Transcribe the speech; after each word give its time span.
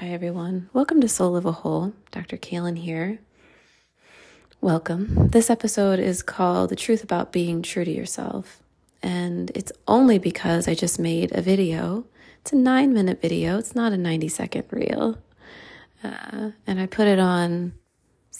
Hi, 0.00 0.08
everyone. 0.12 0.70
Welcome 0.72 1.02
to 1.02 1.08
Soul 1.10 1.36
of 1.36 1.44
a 1.44 1.52
Whole. 1.52 1.92
Dr. 2.10 2.38
Cailin 2.38 2.78
here. 2.78 3.18
Welcome. 4.62 5.28
This 5.28 5.50
episode 5.50 5.98
is 5.98 6.22
called 6.22 6.70
The 6.70 6.74
Truth 6.74 7.04
About 7.04 7.32
Being 7.32 7.60
True 7.60 7.84
to 7.84 7.90
Yourself. 7.90 8.62
And 9.02 9.50
it's 9.54 9.72
only 9.86 10.18
because 10.18 10.66
I 10.66 10.74
just 10.74 10.98
made 10.98 11.36
a 11.36 11.42
video. 11.42 12.06
It's 12.40 12.50
a 12.50 12.56
nine 12.56 12.94
minute 12.94 13.20
video, 13.20 13.58
it's 13.58 13.74
not 13.74 13.92
a 13.92 13.98
90 13.98 14.28
second 14.28 14.64
reel. 14.70 15.18
Uh, 16.02 16.52
and 16.66 16.80
I 16.80 16.86
put 16.86 17.06
it 17.06 17.18
on 17.18 17.74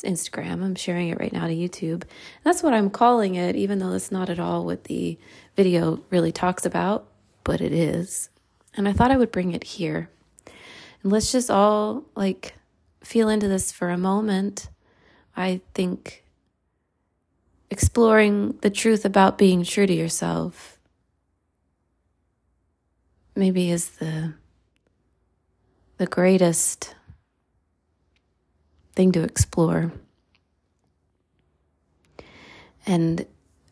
Instagram. 0.03 0.65
I'm 0.65 0.77
sharing 0.77 1.11
it 1.11 1.21
right 1.21 1.31
now 1.31 1.47
to 1.47 1.55
YouTube. 1.55 2.05
That's 2.43 2.63
what 2.63 2.73
I'm 2.73 2.89
calling 2.89 3.35
it, 3.35 3.55
even 3.55 3.81
though 3.81 3.93
it's 3.93 4.11
not 4.11 4.31
at 4.31 4.41
all 4.41 4.65
what 4.65 4.85
the 4.85 5.19
video 5.57 6.01
really 6.09 6.33
talks 6.33 6.65
about, 6.65 7.07
but 7.45 7.61
it 7.61 7.75
is. 7.75 8.31
And 8.79 8.89
I 8.89 8.95
thought 8.95 9.11
I 9.11 9.19
would 9.19 9.31
bring 9.31 9.53
it 9.53 9.65
here 9.65 10.09
and 11.03 11.13
let's 11.13 11.33
just 11.33 11.51
all 11.51 12.05
like 12.15 12.55
feel 13.03 13.29
into 13.29 13.49
this 13.49 13.73
for 13.73 13.91
a 13.91 13.99
moment. 13.99 14.69
I 15.37 15.61
think 15.75 16.25
exploring 17.71 18.59
the 18.63 18.71
truth 18.71 19.05
about 19.05 19.39
being 19.39 19.63
true 19.63 19.87
to 19.87 19.95
yourself 19.95 20.79
maybe 23.35 23.71
is 23.71 23.91
the 23.91 24.35
the 25.97 26.07
greatest 26.07 26.95
thing 28.95 29.13
to 29.13 29.23
explore. 29.23 29.93
And 32.87 33.27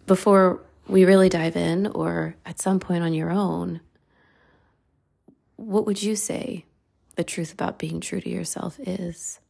before 0.06 0.60
we 0.86 1.04
really 1.04 1.28
dive 1.28 1.56
in, 1.56 1.86
or 1.86 2.36
at 2.44 2.60
some 2.60 2.80
point 2.80 3.02
on 3.02 3.14
your 3.14 3.30
own, 3.30 3.80
what 5.56 5.86
would 5.86 6.02
you 6.02 6.16
say 6.16 6.64
the 7.18 7.24
truth 7.24 7.52
about 7.52 7.80
being 7.80 8.00
true 8.00 8.20
to 8.20 8.30
yourself 8.30 8.78
is. 8.78 9.40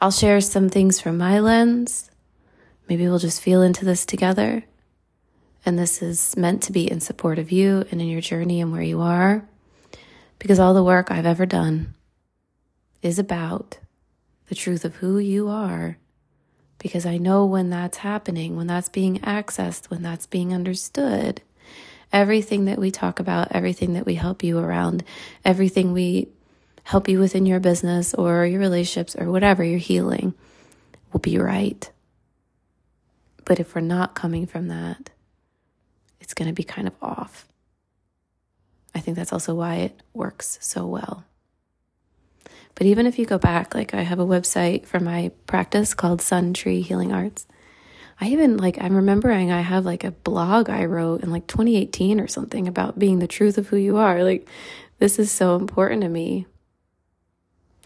I'll 0.00 0.10
share 0.10 0.40
some 0.40 0.70
things 0.70 1.02
from 1.02 1.18
my 1.18 1.38
lens. 1.38 2.10
Maybe 2.88 3.06
we'll 3.06 3.18
just 3.18 3.42
feel 3.42 3.60
into 3.60 3.84
this 3.84 4.06
together. 4.06 4.64
And 5.66 5.78
this 5.78 6.00
is 6.00 6.34
meant 6.34 6.62
to 6.62 6.72
be 6.72 6.90
in 6.90 7.00
support 7.00 7.38
of 7.38 7.52
you 7.52 7.84
and 7.90 8.00
in 8.00 8.08
your 8.08 8.22
journey 8.22 8.62
and 8.62 8.72
where 8.72 8.80
you 8.80 9.02
are. 9.02 9.46
Because 10.38 10.58
all 10.58 10.72
the 10.72 10.82
work 10.82 11.10
I've 11.10 11.26
ever 11.26 11.44
done 11.44 11.92
is 13.02 13.18
about 13.18 13.80
the 14.48 14.54
truth 14.54 14.86
of 14.86 14.96
who 14.96 15.18
you 15.18 15.50
are. 15.50 15.98
Because 16.78 17.04
I 17.04 17.18
know 17.18 17.44
when 17.44 17.68
that's 17.68 17.98
happening, 17.98 18.56
when 18.56 18.66
that's 18.66 18.88
being 18.88 19.18
accessed, 19.18 19.90
when 19.90 20.00
that's 20.00 20.26
being 20.26 20.54
understood, 20.54 21.42
everything 22.12 22.64
that 22.66 22.78
we 22.78 22.90
talk 22.90 23.20
about, 23.20 23.48
everything 23.52 23.94
that 23.94 24.06
we 24.06 24.14
help 24.14 24.42
you 24.42 24.58
around, 24.58 25.04
everything 25.44 25.92
we 25.92 26.28
help 26.84 27.08
you 27.08 27.18
with 27.18 27.34
in 27.34 27.46
your 27.46 27.60
business 27.60 28.14
or 28.14 28.44
your 28.46 28.60
relationships 28.60 29.14
or 29.16 29.30
whatever 29.30 29.62
you're 29.62 29.78
healing 29.78 30.34
will 31.12 31.20
be 31.20 31.38
right. 31.38 31.90
But 33.44 33.60
if 33.60 33.74
we're 33.74 33.80
not 33.80 34.14
coming 34.14 34.46
from 34.46 34.68
that, 34.68 35.10
it's 36.20 36.34
going 36.34 36.48
to 36.48 36.54
be 36.54 36.64
kind 36.64 36.86
of 36.86 36.94
off. 37.02 37.46
I 38.94 39.00
think 39.00 39.16
that's 39.16 39.32
also 39.32 39.54
why 39.54 39.76
it 39.76 40.00
works 40.12 40.58
so 40.60 40.86
well. 40.86 41.24
But 42.74 42.86
even 42.86 43.06
if 43.06 43.18
you 43.18 43.26
go 43.26 43.38
back, 43.38 43.74
like 43.74 43.94
I 43.94 44.02
have 44.02 44.18
a 44.18 44.26
website 44.26 44.86
for 44.86 45.00
my 45.00 45.30
practice 45.46 45.94
called 45.94 46.22
Sun 46.22 46.54
Tree 46.54 46.80
Healing 46.80 47.12
Arts. 47.12 47.46
I 48.20 48.28
even 48.28 48.58
like, 48.58 48.76
I'm 48.80 48.94
remembering 48.94 49.50
I 49.50 49.62
have 49.62 49.86
like 49.86 50.04
a 50.04 50.10
blog 50.10 50.68
I 50.68 50.84
wrote 50.84 51.22
in 51.22 51.30
like 51.30 51.46
2018 51.46 52.20
or 52.20 52.28
something 52.28 52.68
about 52.68 52.98
being 52.98 53.18
the 53.18 53.26
truth 53.26 53.56
of 53.56 53.68
who 53.68 53.76
you 53.76 53.96
are. 53.96 54.22
Like, 54.22 54.46
this 54.98 55.18
is 55.18 55.32
so 55.32 55.56
important 55.56 56.02
to 56.02 56.08
me. 56.08 56.46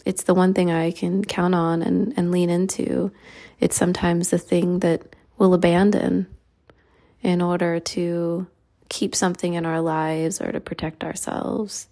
It's 0.05 0.25
the 0.25 0.35
one 0.35 0.53
thing 0.53 0.71
I 0.71 0.91
can 0.91 1.25
count 1.25 1.55
on 1.55 1.83
and, 1.83 2.13
and 2.17 2.33
lean 2.33 2.51
into. 2.51 3.13
It's 3.61 3.77
sometimes 3.77 4.31
the 4.31 4.39
thing 4.39 4.81
that 4.81 5.15
we'll 5.39 5.55
abandon 5.55 6.27
in 7.23 7.41
order 7.41 7.79
to 7.79 8.47
keep 8.89 9.15
something 9.15 9.55
in 9.55 9.65
our 9.65 9.81
lives 9.81 10.41
or 10.41 10.51
to 10.51 10.61
protect 10.61 11.05
ourselves 11.05 11.89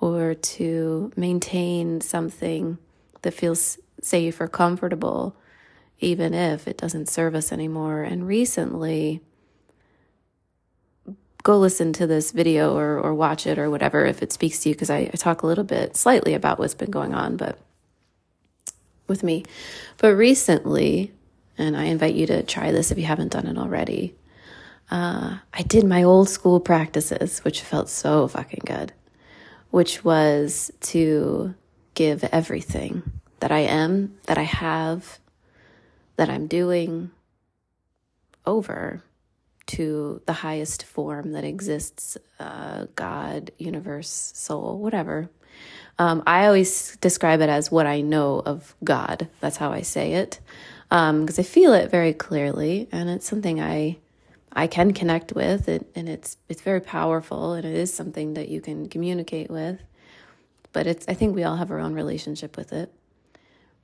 or 0.00 0.34
to 0.34 1.12
maintain 1.16 2.00
something 2.00 2.78
that 3.22 3.34
feels 3.34 3.78
safe 4.00 4.40
or 4.40 4.46
comfortable 4.46 5.36
even 6.00 6.34
if 6.34 6.68
it 6.68 6.78
doesn't 6.78 7.08
serve 7.08 7.34
us 7.34 7.52
anymore. 7.52 8.02
And 8.02 8.26
recently, 8.26 9.20
go 11.42 11.58
listen 11.58 11.92
to 11.94 12.06
this 12.06 12.32
video 12.32 12.76
or, 12.76 12.98
or 12.98 13.14
watch 13.14 13.46
it 13.46 13.58
or 13.58 13.70
whatever 13.70 14.04
if 14.04 14.22
it 14.22 14.32
speaks 14.32 14.60
to 14.60 14.68
you, 14.68 14.74
because 14.74 14.90
I, 14.90 15.10
I 15.12 15.16
talk 15.16 15.42
a 15.42 15.46
little 15.46 15.64
bit 15.64 15.96
slightly 15.96 16.34
about 16.34 16.58
what's 16.58 16.74
been 16.74 16.90
going 16.90 17.14
on, 17.14 17.36
but 17.36 17.58
with 19.06 19.22
me. 19.22 19.44
But 19.96 20.14
recently, 20.14 21.12
and 21.56 21.76
I 21.76 21.84
invite 21.84 22.14
you 22.14 22.26
to 22.26 22.42
try 22.42 22.70
this 22.70 22.90
if 22.90 22.98
you 22.98 23.04
haven't 23.04 23.32
done 23.32 23.46
it 23.46 23.58
already. 23.58 24.14
Uh, 24.90 25.38
I 25.52 25.62
did 25.62 25.84
my 25.84 26.02
old 26.02 26.28
school 26.28 26.60
practices, 26.60 27.40
which 27.40 27.62
felt 27.62 27.88
so 27.88 28.28
fucking 28.28 28.62
good, 28.64 28.92
which 29.70 30.04
was 30.04 30.70
to 30.80 31.54
give 31.94 32.24
everything 32.24 33.02
that 33.40 33.50
I 33.50 33.60
am, 33.60 34.16
that 34.26 34.38
I 34.38 34.42
have, 34.42 35.18
that 36.18 36.28
I'm 36.28 36.48
doing 36.48 37.10
over 38.44 39.02
to 39.66 40.20
the 40.26 40.32
highest 40.32 40.82
form 40.82 41.32
that 41.32 41.44
exists 41.44 42.18
uh, 42.40 42.86
God, 42.96 43.52
universe, 43.58 44.32
soul, 44.34 44.78
whatever. 44.78 45.30
Um, 45.98 46.22
I 46.26 46.46
always 46.46 46.96
describe 46.96 47.40
it 47.40 47.48
as 47.48 47.70
what 47.70 47.86
I 47.86 48.00
know 48.00 48.42
of 48.44 48.74
God. 48.82 49.28
That's 49.40 49.58
how 49.58 49.72
I 49.72 49.82
say 49.82 50.14
it 50.14 50.40
because 50.88 51.38
um, 51.38 51.42
I 51.42 51.42
feel 51.42 51.72
it 51.72 51.90
very 51.90 52.12
clearly, 52.12 52.88
and 52.90 53.08
it's 53.10 53.26
something 53.26 53.60
I 53.60 53.98
I 54.52 54.66
can 54.66 54.92
connect 54.92 55.34
with, 55.34 55.68
it, 55.68 55.86
and 55.94 56.08
it's 56.08 56.36
it's 56.48 56.62
very 56.62 56.80
powerful, 56.80 57.52
and 57.52 57.64
it 57.64 57.74
is 57.74 57.92
something 57.92 58.34
that 58.34 58.48
you 58.48 58.60
can 58.60 58.88
communicate 58.88 59.50
with. 59.50 59.80
But 60.72 60.86
it's 60.86 61.06
I 61.06 61.14
think 61.14 61.34
we 61.34 61.44
all 61.44 61.56
have 61.56 61.70
our 61.70 61.78
own 61.78 61.94
relationship 61.94 62.56
with 62.56 62.72
it. 62.72 62.92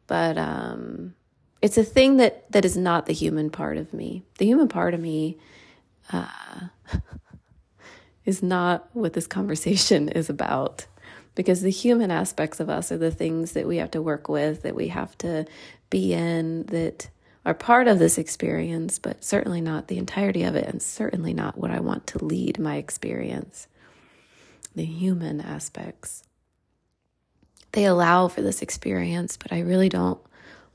But 0.07 0.39
um, 0.39 1.15
it's 1.63 1.79
a 1.79 1.85
thing 1.85 2.19
that 2.19 2.51
that 2.53 2.65
is 2.65 2.77
not 2.77 3.07
the 3.07 3.13
human 3.13 3.51
part 3.51 3.77
of 3.77 3.93
me. 3.93 4.23
The 4.39 4.47
human 4.47 4.69
part 4.69 4.95
of 4.95 5.01
me 5.01 5.39
uh, 6.13 6.69
is 8.25 8.43
not 8.43 8.89
what 8.93 9.13
this 9.13 9.27
conversation 9.27 10.09
is 10.11 10.29
about. 10.29 10.87
Because 11.35 11.63
the 11.63 11.71
human 11.71 12.13
aspects 12.13 12.61
of 12.61 12.71
us 12.71 12.93
are 12.93 12.99
the 12.99 13.11
things 13.11 13.53
that 13.53 13.67
we 13.67 13.79
have 13.79 13.91
to 13.91 14.03
work 14.03 14.29
with, 14.29 14.63
that 14.63 14.77
we 14.77 14.89
have 14.89 15.19
to 15.19 15.47
be 15.91 16.13
in, 16.13 16.63
that 16.67 17.09
are 17.45 17.55
part 17.55 17.89
of 17.89 17.99
this 17.99 18.19
experience, 18.19 19.01
but 19.01 19.25
certainly 19.25 19.61
not 19.61 19.89
the 19.89 19.99
entirety 19.99 20.45
of 20.45 20.55
it, 20.55 20.69
and 20.69 20.81
certainly 20.81 21.35
not 21.35 21.59
what 21.59 21.73
I 21.73 21.81
want 21.81 22.07
to 22.09 22.25
lead 22.25 22.61
my 22.61 22.77
experience. 22.77 23.67
The 24.77 24.85
human 24.85 25.41
aspects. 25.41 26.23
They 27.73 27.85
allow 27.85 28.29
for 28.29 28.41
this 28.41 28.63
experience, 28.63 29.37
but 29.37 29.53
I 29.53 29.61
really 29.61 29.89
don't 29.89 30.21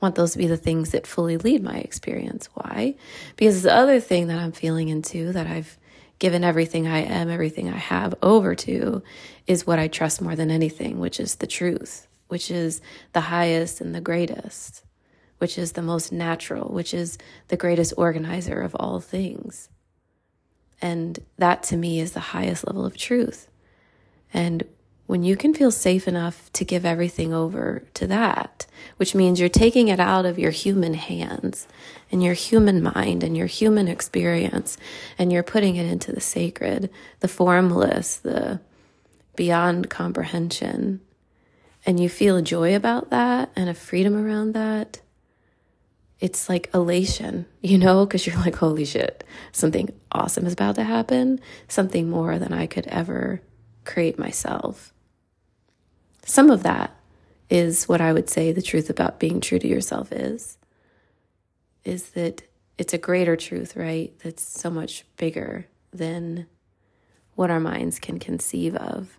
want 0.02 0.16
those 0.16 0.32
to 0.34 0.38
be 0.38 0.48
the 0.48 0.58
things 0.58 0.92
that 0.92 1.08
fully 1.08 1.38
lead 1.38 1.64
my 1.64 1.78
experience. 1.78 2.50
Why? 2.54 2.96
Because 3.36 3.64
the 3.64 3.74
other 3.74 4.00
thing 4.00 4.28
that 4.28 4.40
I'm 4.40 4.52
feeling 4.52 4.90
into 4.90 5.34
that 5.34 5.48
I've 5.48 5.78
given 6.20 6.44
everything 6.44 6.88
I 6.88 7.00
am, 7.00 7.30
everything 7.30 7.70
I 7.70 7.78
have 7.78 8.14
over 8.22 8.56
to 8.56 9.02
is 9.48 9.66
what 9.66 9.80
I 9.80 9.88
trust 9.88 10.22
more 10.22 10.36
than 10.36 10.52
anything, 10.52 11.00
which 11.00 11.20
is 11.20 11.36
the 11.36 11.48
truth, 11.48 12.08
which 12.28 12.52
is 12.52 12.82
the 13.14 13.22
highest 13.22 13.82
and 13.82 13.96
the 13.96 14.02
greatest, 14.02 14.84
which 15.38 15.58
is 15.58 15.74
the 15.74 15.82
most 15.82 16.12
natural, 16.12 16.74
which 16.74 16.94
is 16.94 17.18
the 17.48 17.58
greatest 17.58 17.94
organizer 17.98 18.62
of 18.62 18.76
all 18.76 19.00
things. 19.00 19.70
And 20.82 21.20
that 21.38 21.64
to 21.64 21.78
me 21.78 22.00
is 22.00 22.12
the 22.12 22.20
highest 22.20 22.68
level 22.68 22.86
of 22.86 22.96
truth. 22.96 23.50
And 24.34 24.64
when 25.10 25.24
you 25.24 25.36
can 25.36 25.56
feel 25.56 25.72
safe 25.72 26.08
enough 26.08 26.54
to 26.54 26.64
give 26.64 26.86
everything 26.86 27.34
over 27.34 27.82
to 27.96 28.06
that, 28.06 28.68
which 28.98 29.16
means 29.16 29.40
you're 29.40 29.50
taking 29.50 29.88
it 29.88 30.00
out 30.00 30.24
of 30.24 30.38
your 30.38 30.52
human 30.52 30.94
hands 30.94 31.68
and 32.12 32.22
your 32.22 32.36
human 32.36 32.84
mind 32.84 33.24
and 33.24 33.36
your 33.36 33.48
human 33.48 33.88
experience, 33.88 34.78
and 35.18 35.32
you're 35.32 35.42
putting 35.42 35.78
it 35.78 35.88
into 35.88 36.12
the 36.12 36.22
sacred, 36.22 36.92
the 37.22 37.28
formless, 37.28 38.18
the 38.18 38.60
beyond 39.36 39.90
comprehension, 39.90 41.02
and 41.88 42.00
you 42.00 42.08
feel 42.08 42.40
joy 42.44 42.76
about 42.76 43.10
that 43.10 43.50
and 43.56 43.68
a 43.68 43.74
freedom 43.74 44.16
around 44.16 44.54
that. 44.54 45.02
It's 46.20 46.48
like 46.48 46.70
elation, 46.72 47.48
you 47.62 47.80
know, 47.80 48.06
because 48.06 48.28
you're 48.28 48.38
like, 48.38 48.58
holy 48.58 48.86
shit, 48.86 49.24
something 49.54 49.92
awesome 50.12 50.46
is 50.46 50.54
about 50.54 50.76
to 50.76 50.84
happen, 50.84 51.40
something 51.68 52.12
more 52.12 52.38
than 52.38 52.54
I 52.54 52.68
could 52.68 52.86
ever 52.86 53.42
create 53.86 54.20
myself. 54.20 54.94
Some 56.30 56.52
of 56.52 56.62
that 56.62 56.96
is 57.50 57.90
what 57.90 58.02
I 58.02 58.14
would 58.14 58.30
say 58.30 58.52
the 58.52 58.62
truth 58.62 58.88
about 58.92 59.20
being 59.20 59.42
true 59.42 59.58
to 59.58 59.68
yourself 59.68 60.12
is 60.12 60.60
is 61.84 62.12
that 62.12 62.44
it's 62.78 62.94
a 62.94 63.00
greater 63.00 63.36
truth, 63.36 63.76
right? 63.76 64.14
That's 64.24 64.44
so 64.44 64.70
much 64.70 65.06
bigger 65.18 65.66
than 65.92 66.46
what 67.34 67.50
our 67.50 67.60
minds 67.60 67.98
can 67.98 68.20
conceive 68.20 68.76
of. 68.76 69.18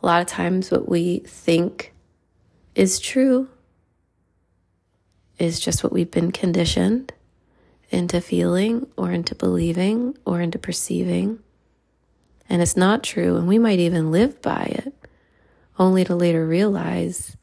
A 0.00 0.06
lot 0.06 0.20
of 0.20 0.28
times, 0.28 0.70
what 0.70 0.88
we 0.88 1.24
think 1.26 1.92
is 2.76 3.00
true 3.00 3.48
is 5.40 5.58
just 5.58 5.82
what 5.82 5.92
we've 5.92 6.10
been 6.10 6.30
conditioned 6.30 7.12
into 7.90 8.20
feeling 8.20 8.86
or 8.96 9.10
into 9.10 9.34
believing 9.34 10.16
or 10.24 10.40
into 10.40 10.60
perceiving. 10.60 11.40
And 12.48 12.62
it's 12.62 12.76
not 12.76 13.02
true. 13.02 13.36
And 13.36 13.48
we 13.48 13.58
might 13.58 13.80
even 13.80 14.12
live 14.12 14.40
by 14.40 14.66
it, 14.84 14.94
only 15.78 16.04
to 16.04 16.14
later 16.14 16.46
realize 16.46 17.36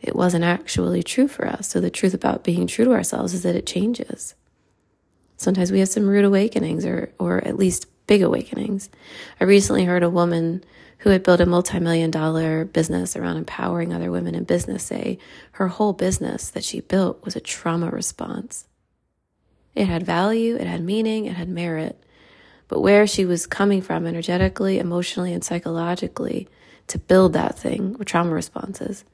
it 0.00 0.14
wasn't 0.14 0.44
actually 0.44 1.02
true 1.02 1.28
for 1.28 1.46
us. 1.46 1.68
So 1.68 1.80
the 1.80 1.90
truth 1.90 2.14
about 2.14 2.44
being 2.44 2.66
true 2.66 2.84
to 2.84 2.92
ourselves 2.92 3.34
is 3.34 3.42
that 3.42 3.56
it 3.56 3.66
changes. 3.66 4.34
Sometimes 5.36 5.70
we 5.70 5.78
have 5.80 5.88
some 5.88 6.08
rude 6.08 6.24
awakenings 6.24 6.84
or, 6.84 7.12
or 7.18 7.44
at 7.44 7.56
least 7.56 7.86
big 8.06 8.22
awakenings. 8.22 8.90
I 9.40 9.44
recently 9.44 9.84
heard 9.84 10.02
a 10.02 10.10
woman 10.10 10.64
who 10.98 11.10
had 11.10 11.22
built 11.22 11.40
a 11.40 11.46
multi-million 11.46 12.10
dollar 12.10 12.64
business 12.64 13.14
around 13.14 13.36
empowering 13.36 13.92
other 13.92 14.10
women 14.10 14.34
in 14.34 14.44
business 14.44 14.82
say 14.82 15.18
her 15.52 15.68
whole 15.68 15.92
business 15.92 16.50
that 16.50 16.64
she 16.64 16.80
built 16.80 17.24
was 17.24 17.36
a 17.36 17.40
trauma 17.40 17.88
response. 17.90 18.66
It 19.76 19.86
had 19.86 20.02
value, 20.02 20.56
it 20.56 20.66
had 20.66 20.82
meaning, 20.82 21.26
it 21.26 21.36
had 21.36 21.48
merit. 21.48 22.02
But 22.66 22.80
where 22.80 23.06
she 23.06 23.24
was 23.24 23.46
coming 23.46 23.80
from 23.80 24.06
energetically, 24.06 24.80
emotionally, 24.80 25.32
and 25.32 25.44
psychologically 25.44 26.48
to 26.88 26.98
build 26.98 27.32
that 27.32 27.58
thing 27.58 27.94
were 27.94 28.04
trauma 28.04 28.32
responses. 28.32 29.04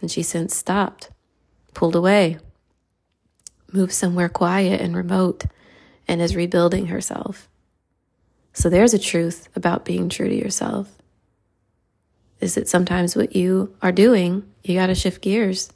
And 0.00 0.10
she 0.10 0.22
since 0.22 0.56
stopped, 0.56 1.10
pulled 1.72 1.96
away, 1.96 2.38
moved 3.72 3.92
somewhere 3.92 4.28
quiet 4.28 4.80
and 4.80 4.96
remote, 4.96 5.44
and 6.06 6.20
is 6.20 6.36
rebuilding 6.36 6.86
herself. 6.86 7.48
So 8.52 8.68
there's 8.68 8.94
a 8.94 8.98
truth 8.98 9.48
about 9.56 9.84
being 9.84 10.08
true 10.08 10.28
to 10.28 10.34
yourself. 10.34 10.88
Is 12.40 12.54
that 12.54 12.68
sometimes 12.68 13.16
what 13.16 13.34
you 13.34 13.74
are 13.82 13.92
doing, 13.92 14.44
you 14.62 14.74
got 14.74 14.86
to 14.86 14.94
shift 14.94 15.22
gears 15.22 15.72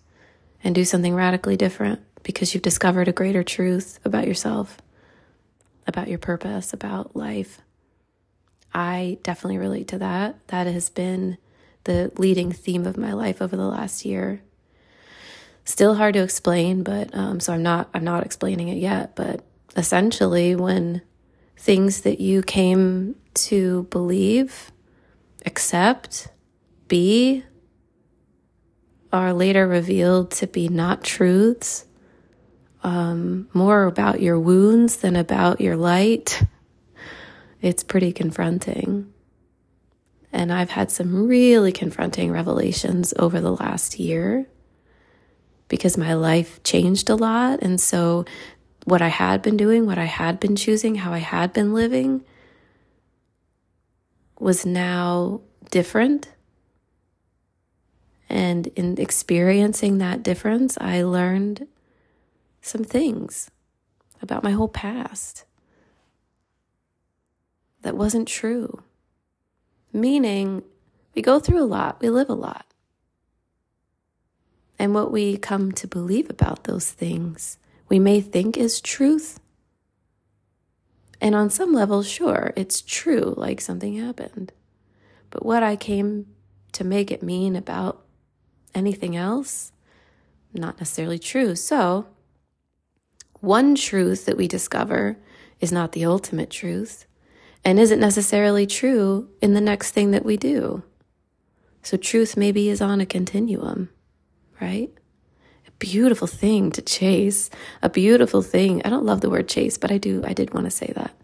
and 0.62 0.74
do 0.74 0.84
something 0.84 1.14
radically 1.14 1.56
different 1.56 2.00
because 2.22 2.52
you've 2.52 2.62
discovered 2.62 3.08
a 3.08 3.12
greater 3.12 3.42
truth 3.42 3.98
about 4.04 4.26
yourself, 4.26 4.78
about 5.86 6.08
your 6.08 6.18
purpose, 6.18 6.72
about 6.72 7.16
life. 7.16 7.60
I 8.72 9.18
definitely 9.22 9.58
relate 9.58 9.88
to 9.88 9.98
that. 9.98 10.46
That 10.48 10.66
has 10.66 10.90
been 10.90 11.38
the 11.84 12.12
leading 12.16 12.52
theme 12.52 12.86
of 12.86 12.96
my 12.96 13.12
life 13.12 13.40
over 13.40 13.56
the 13.56 13.66
last 13.66 14.04
year. 14.04 14.42
Still 15.64 15.94
hard 15.94 16.14
to 16.14 16.22
explain, 16.22 16.82
but 16.82 17.14
um, 17.14 17.40
so 17.40 17.52
I'm 17.52 17.62
not 17.62 17.90
I'm 17.92 18.04
not 18.04 18.24
explaining 18.24 18.68
it 18.68 18.78
yet. 18.78 19.16
But 19.16 19.44
essentially, 19.76 20.54
when 20.54 21.02
things 21.56 22.02
that 22.02 22.20
you 22.20 22.42
came 22.42 23.16
to 23.34 23.84
believe, 23.90 24.72
accept, 25.44 26.28
be, 26.88 27.44
are 29.12 29.32
later 29.32 29.66
revealed 29.66 30.30
to 30.30 30.46
be 30.46 30.68
not 30.68 31.04
truths, 31.04 31.84
um, 32.82 33.48
more 33.52 33.84
about 33.84 34.20
your 34.20 34.38
wounds 34.38 34.96
than 34.98 35.16
about 35.16 35.60
your 35.60 35.76
light, 35.76 36.42
it's 37.60 37.82
pretty 37.82 38.12
confronting. 38.12 39.12
And 40.32 40.52
I've 40.52 40.70
had 40.70 40.90
some 40.90 41.26
really 41.26 41.72
confronting 41.72 42.30
revelations 42.30 43.14
over 43.18 43.40
the 43.40 43.52
last 43.52 43.98
year 43.98 44.46
because 45.68 45.96
my 45.96 46.14
life 46.14 46.62
changed 46.62 47.08
a 47.10 47.14
lot. 47.14 47.60
And 47.62 47.80
so 47.80 48.24
what 48.84 49.02
I 49.02 49.08
had 49.08 49.42
been 49.42 49.56
doing, 49.56 49.86
what 49.86 49.98
I 49.98 50.04
had 50.04 50.38
been 50.40 50.56
choosing, 50.56 50.96
how 50.96 51.12
I 51.12 51.18
had 51.18 51.52
been 51.52 51.74
living 51.74 52.24
was 54.38 54.64
now 54.64 55.40
different. 55.70 56.28
And 58.28 58.66
in 58.68 58.98
experiencing 58.98 59.98
that 59.98 60.22
difference, 60.22 60.76
I 60.80 61.02
learned 61.02 61.66
some 62.60 62.84
things 62.84 63.50
about 64.20 64.44
my 64.44 64.50
whole 64.50 64.68
past 64.68 65.44
that 67.88 67.96
wasn't 67.96 68.28
true. 68.28 68.82
Meaning, 69.94 70.62
we 71.14 71.22
go 71.22 71.40
through 71.40 71.62
a 71.62 71.64
lot, 71.64 72.02
we 72.02 72.10
live 72.10 72.28
a 72.28 72.34
lot. 72.34 72.66
And 74.78 74.92
what 74.92 75.10
we 75.10 75.38
come 75.38 75.72
to 75.72 75.86
believe 75.88 76.28
about 76.28 76.64
those 76.64 76.90
things 76.90 77.56
we 77.88 77.98
may 77.98 78.20
think 78.20 78.58
is 78.58 78.82
truth. 78.82 79.40
And 81.18 81.34
on 81.34 81.48
some 81.48 81.72
level, 81.72 82.02
sure, 82.02 82.52
it's 82.56 82.82
true, 82.82 83.32
like 83.38 83.62
something 83.62 83.96
happened. 83.96 84.52
But 85.30 85.46
what 85.46 85.62
I 85.62 85.74
came 85.74 86.26
to 86.72 86.84
make 86.84 87.10
it 87.10 87.22
mean 87.22 87.56
about 87.56 88.04
anything 88.74 89.16
else, 89.16 89.72
not 90.52 90.78
necessarily 90.78 91.18
true. 91.18 91.56
So, 91.56 92.06
one 93.40 93.74
truth 93.74 94.26
that 94.26 94.36
we 94.36 94.46
discover 94.46 95.16
is 95.58 95.72
not 95.72 95.92
the 95.92 96.04
ultimate 96.04 96.50
truth 96.50 97.06
and 97.64 97.78
isn't 97.78 98.00
necessarily 98.00 98.66
true 98.66 99.28
in 99.40 99.54
the 99.54 99.60
next 99.60 99.92
thing 99.92 100.10
that 100.12 100.24
we 100.24 100.36
do. 100.36 100.82
So, 101.82 101.96
truth 101.96 102.36
maybe 102.36 102.68
is 102.68 102.80
on 102.80 103.00
a 103.00 103.06
continuum, 103.06 103.88
right? 104.60 104.90
A 105.66 105.70
beautiful 105.78 106.26
thing 106.26 106.70
to 106.72 106.82
chase, 106.82 107.50
a 107.82 107.88
beautiful 107.88 108.42
thing. 108.42 108.82
I 108.84 108.90
don't 108.90 109.06
love 109.06 109.20
the 109.20 109.30
word 109.30 109.48
chase, 109.48 109.78
but 109.78 109.90
I 109.90 109.98
do, 109.98 110.22
I 110.26 110.32
did 110.32 110.52
want 110.52 110.66
to 110.66 110.70
say 110.70 110.92
that. 110.96 111.14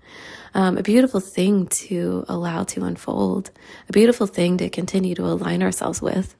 Um, 0.54 0.78
a 0.78 0.82
beautiful 0.82 1.20
thing 1.20 1.66
to 1.66 2.24
allow 2.28 2.62
to 2.64 2.84
unfold, 2.84 3.50
a 3.88 3.92
beautiful 3.92 4.28
thing 4.28 4.56
to 4.58 4.70
continue 4.70 5.14
to 5.16 5.26
align 5.26 5.62
ourselves 5.62 6.00
with 6.00 6.36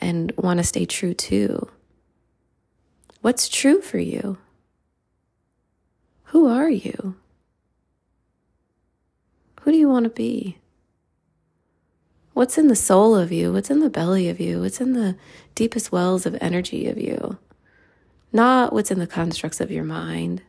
and 0.00 0.32
want 0.36 0.58
to 0.58 0.64
stay 0.64 0.84
true 0.84 1.14
to. 1.14 1.68
What's 3.20 3.48
true 3.48 3.80
for 3.80 3.98
you? 3.98 4.38
Who 6.24 6.48
are 6.48 6.68
you? 6.68 7.16
Who 9.66 9.72
do 9.72 9.78
you 9.78 9.88
want 9.88 10.04
to 10.04 10.10
be? 10.10 10.58
What's 12.34 12.56
in 12.56 12.68
the 12.68 12.76
soul 12.76 13.16
of 13.16 13.32
you? 13.32 13.52
What's 13.52 13.68
in 13.68 13.80
the 13.80 13.90
belly 13.90 14.28
of 14.28 14.38
you? 14.38 14.60
What's 14.60 14.80
in 14.80 14.92
the 14.92 15.16
deepest 15.56 15.90
wells 15.90 16.24
of 16.24 16.36
energy 16.40 16.86
of 16.86 16.96
you? 16.96 17.38
Not 18.32 18.72
what's 18.72 18.92
in 18.92 19.00
the 19.00 19.08
constructs 19.08 19.60
of 19.60 19.72
your 19.72 19.82
mind. 19.82 20.42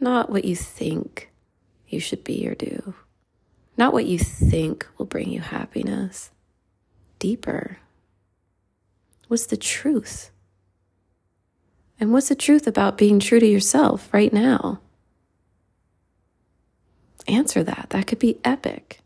Not 0.00 0.28
what 0.28 0.44
you 0.44 0.56
think 0.56 1.30
you 1.86 2.00
should 2.00 2.24
be 2.24 2.48
or 2.48 2.56
do. 2.56 2.94
Not 3.76 3.92
what 3.92 4.06
you 4.06 4.18
think 4.18 4.84
will 4.98 5.06
bring 5.06 5.30
you 5.30 5.40
happiness. 5.40 6.32
Deeper. 7.20 7.78
What's 9.28 9.46
the 9.46 9.56
truth? 9.56 10.32
And 12.00 12.12
what's 12.12 12.28
the 12.28 12.34
truth 12.34 12.66
about 12.66 12.98
being 12.98 13.20
true 13.20 13.38
to 13.38 13.46
yourself 13.46 14.12
right 14.12 14.32
now? 14.32 14.80
Answer 17.28 17.62
that. 17.64 17.88
That 17.90 18.06
could 18.06 18.18
be 18.18 18.38
epic 18.44 19.00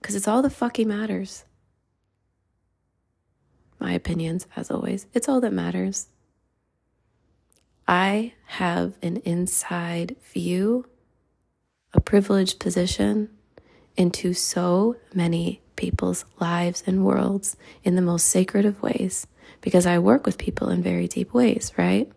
because 0.00 0.14
it's 0.14 0.28
all 0.28 0.40
the 0.42 0.50
fucking 0.50 0.86
matters. 0.86 1.44
My 3.80 3.92
opinions, 3.92 4.46
as 4.56 4.70
always, 4.70 5.06
it's 5.12 5.28
all 5.28 5.40
that 5.40 5.52
matters. 5.52 6.06
I 7.88 8.32
have 8.46 8.94
an 9.02 9.18
inside 9.18 10.16
view, 10.32 10.86
a 11.92 12.00
privileged 12.00 12.58
position 12.58 13.30
into 13.96 14.32
so 14.32 14.96
many 15.14 15.60
people's 15.76 16.24
lives 16.40 16.82
and 16.86 17.04
worlds 17.04 17.56
in 17.84 17.96
the 17.96 18.02
most 18.02 18.26
sacred 18.26 18.64
of 18.64 18.82
ways 18.82 19.26
because 19.60 19.86
I 19.86 19.98
work 19.98 20.24
with 20.24 20.38
people 20.38 20.68
in 20.70 20.82
very 20.82 21.08
deep 21.08 21.34
ways, 21.34 21.72
right? 21.76 22.10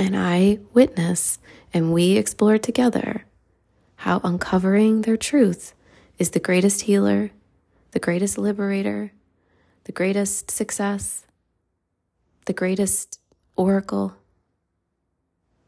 And 0.00 0.16
I 0.16 0.60
witness 0.72 1.38
and 1.74 1.92
we 1.92 2.16
explore 2.16 2.56
together 2.56 3.26
how 3.96 4.22
uncovering 4.24 5.02
their 5.02 5.18
truth 5.18 5.74
is 6.16 6.30
the 6.30 6.40
greatest 6.40 6.80
healer, 6.80 7.32
the 7.90 7.98
greatest 7.98 8.38
liberator, 8.38 9.12
the 9.84 9.92
greatest 9.92 10.50
success, 10.50 11.26
the 12.46 12.54
greatest 12.54 13.20
oracle, 13.56 14.16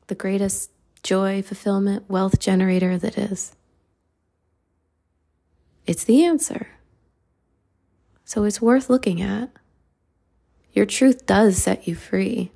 the 0.06 0.14
greatest 0.14 0.70
joy, 1.02 1.42
fulfillment, 1.42 2.08
wealth 2.08 2.40
generator 2.40 2.96
that 2.96 3.18
is. 3.18 3.54
It's 5.84 6.04
the 6.04 6.24
answer. 6.24 6.68
So 8.24 8.44
it's 8.44 8.62
worth 8.62 8.88
looking 8.88 9.20
at. 9.20 9.50
Your 10.72 10.86
truth 10.86 11.26
does 11.26 11.58
set 11.58 11.86
you 11.86 11.94
free. 11.94 12.50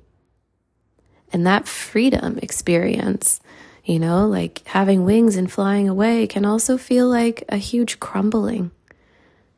And 1.31 1.45
that 1.45 1.67
freedom 1.67 2.39
experience 2.41 3.39
you 3.83 3.99
know, 3.99 4.27
like 4.27 4.67
having 4.67 5.05
wings 5.05 5.37
and 5.37 5.49
flying 5.49 5.87
away 5.87 6.27
can 6.27 6.43
also 6.43 6.77
feel 6.77 7.07
like 7.07 7.45
a 7.47 7.55
huge 7.55 8.01
crumbling. 8.01 8.71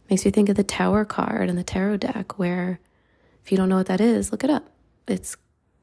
Makes 0.08 0.24
me 0.24 0.30
think 0.30 0.50
of 0.50 0.56
the 0.56 0.64
tower 0.64 1.04
card 1.04 1.50
and 1.50 1.58
the 1.58 1.64
tarot 1.64 1.98
deck, 1.98 2.38
where 2.38 2.80
if 3.44 3.52
you 3.52 3.58
don't 3.58 3.70
know 3.70 3.78
what 3.78 3.88
that 3.88 4.00
is, 4.00 4.32
look 4.32 4.44
it 4.44 4.52
up. 4.52 4.70
It's 5.08 5.36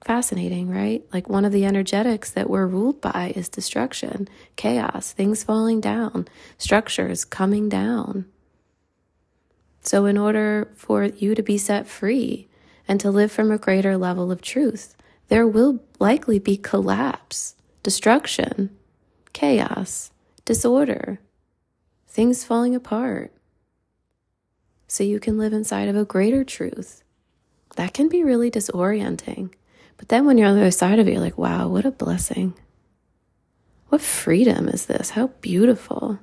Fascinating, 0.05 0.69
right? 0.69 1.05
Like 1.12 1.28
one 1.28 1.45
of 1.45 1.50
the 1.50 1.64
energetics 1.64 2.31
that 2.31 2.49
we're 2.49 2.66
ruled 2.66 3.00
by 3.00 3.33
is 3.35 3.49
destruction, 3.49 4.28
chaos, 4.55 5.11
things 5.11 5.43
falling 5.43 5.81
down, 5.81 6.28
structures 6.59 7.25
coming 7.25 7.69
down. 7.69 8.26
So, 9.81 10.05
in 10.05 10.16
order 10.16 10.71
for 10.76 11.05
you 11.05 11.35
to 11.35 11.43
be 11.43 11.59
set 11.59 11.88
free 11.88 12.47
and 12.87 13.00
to 13.00 13.11
live 13.11 13.33
from 13.33 13.50
a 13.50 13.59
greater 13.59 13.97
level 13.97 14.31
of 14.31 14.43
truth, 14.43 14.96
there 15.28 15.47
will 15.47 15.83
likely 15.99 16.38
be 16.38 16.56
collapse, 16.56 17.54
destruction, 17.83 18.71
chaos, 19.33 20.11
disorder, 20.45 21.21
things 22.06 22.45
falling 22.45 22.75
apart. 22.75 23.33
So 24.88 25.02
you 25.04 25.18
can 25.18 25.37
live 25.37 25.52
inside 25.52 25.88
of 25.88 25.97
a 25.97 26.04
greater 26.04 26.45
truth. 26.45 27.02
That 27.76 27.92
can 27.92 28.09
be 28.09 28.23
really 28.23 28.50
disorienting. 28.50 29.52
But 29.97 30.09
then 30.09 30.26
when 30.26 30.38
you're 30.38 30.49
on 30.49 30.54
the 30.54 30.61
other 30.61 30.71
side 30.71 30.99
of 30.99 31.09
it, 31.09 31.12
you're 31.12 31.21
like, 31.21 31.38
wow, 31.38 31.68
what 31.68 31.85
a 31.85 31.90
blessing. 31.90 32.54
What 33.88 34.00
freedom 34.00 34.68
is 34.68 34.87
this? 34.87 35.11
How 35.11 35.28
beautiful. 35.40 36.18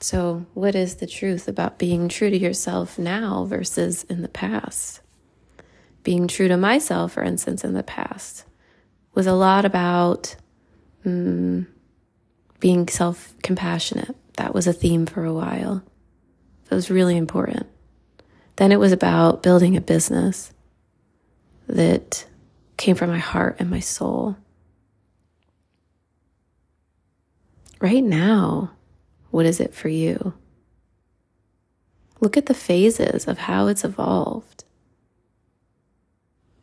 So, 0.00 0.46
what 0.54 0.74
is 0.74 0.96
the 0.96 1.06
truth 1.06 1.46
about 1.46 1.78
being 1.78 2.08
true 2.08 2.28
to 2.28 2.36
yourself 2.36 2.98
now 2.98 3.44
versus 3.44 4.02
in 4.04 4.22
the 4.22 4.28
past? 4.28 5.01
Being 6.02 6.26
true 6.28 6.48
to 6.48 6.56
myself, 6.56 7.12
for 7.12 7.22
instance, 7.22 7.64
in 7.64 7.74
the 7.74 7.82
past 7.82 8.44
was 9.14 9.26
a 9.26 9.32
lot 9.32 9.64
about 9.64 10.34
mm, 11.04 11.66
being 12.60 12.88
self 12.88 13.34
compassionate. 13.42 14.16
That 14.36 14.54
was 14.54 14.66
a 14.66 14.72
theme 14.72 15.06
for 15.06 15.24
a 15.24 15.32
while. 15.32 15.82
It 16.70 16.74
was 16.74 16.90
really 16.90 17.16
important. 17.16 17.66
Then 18.56 18.72
it 18.72 18.80
was 18.80 18.92
about 18.92 19.42
building 19.42 19.76
a 19.76 19.80
business 19.80 20.52
that 21.66 22.26
came 22.76 22.96
from 22.96 23.10
my 23.10 23.18
heart 23.18 23.56
and 23.58 23.70
my 23.70 23.80
soul. 23.80 24.36
Right 27.80 28.02
now, 28.02 28.70
what 29.30 29.46
is 29.46 29.60
it 29.60 29.74
for 29.74 29.88
you? 29.88 30.34
Look 32.20 32.36
at 32.36 32.46
the 32.46 32.54
phases 32.54 33.26
of 33.26 33.38
how 33.38 33.66
it's 33.66 33.84
evolved. 33.84 34.64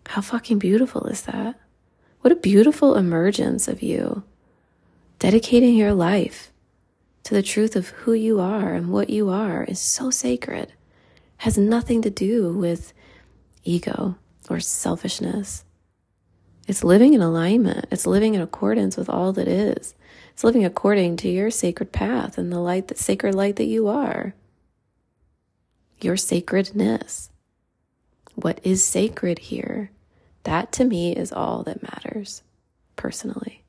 How 0.09 0.21
fucking 0.21 0.57
beautiful 0.57 1.05
is 1.05 1.21
that? 1.21 1.59
What 2.21 2.31
a 2.31 2.35
beautiful 2.35 2.95
emergence 2.95 3.67
of 3.67 3.83
you 3.83 4.23
dedicating 5.19 5.75
your 5.75 5.93
life 5.93 6.51
to 7.25 7.35
the 7.35 7.43
truth 7.43 7.75
of 7.75 7.89
who 7.89 8.13
you 8.13 8.39
are 8.39 8.73
and 8.73 8.89
what 8.89 9.11
you 9.11 9.29
are 9.29 9.65
is 9.65 9.79
so 9.79 10.09
sacred 10.09 10.73
has 11.37 11.59
nothing 11.59 12.01
to 12.01 12.09
do 12.09 12.51
with 12.51 12.91
ego 13.63 14.15
or 14.49 14.59
selfishness. 14.59 15.63
It's 16.67 16.83
living 16.83 17.13
in 17.13 17.21
alignment. 17.21 17.85
It's 17.91 18.07
living 18.07 18.33
in 18.33 18.41
accordance 18.41 18.97
with 18.97 19.09
all 19.09 19.31
that 19.33 19.47
is. 19.47 19.93
It's 20.33 20.43
living 20.43 20.65
according 20.65 21.17
to 21.17 21.29
your 21.29 21.51
sacred 21.51 21.91
path 21.91 22.35
and 22.35 22.51
the 22.51 22.59
light, 22.59 22.87
that 22.87 22.97
sacred 22.97 23.35
light 23.35 23.57
that 23.57 23.65
you 23.65 23.87
are. 23.87 24.33
Your 26.01 26.17
sacredness. 26.17 27.29
What 28.33 28.59
is 28.63 28.83
sacred 28.83 29.37
here? 29.37 29.91
That 30.49 30.71
to 30.73 30.83
me 30.83 31.15
is 31.15 31.31
all 31.31 31.61
that 31.63 31.83
matters, 31.83 32.41
personally 32.95 33.63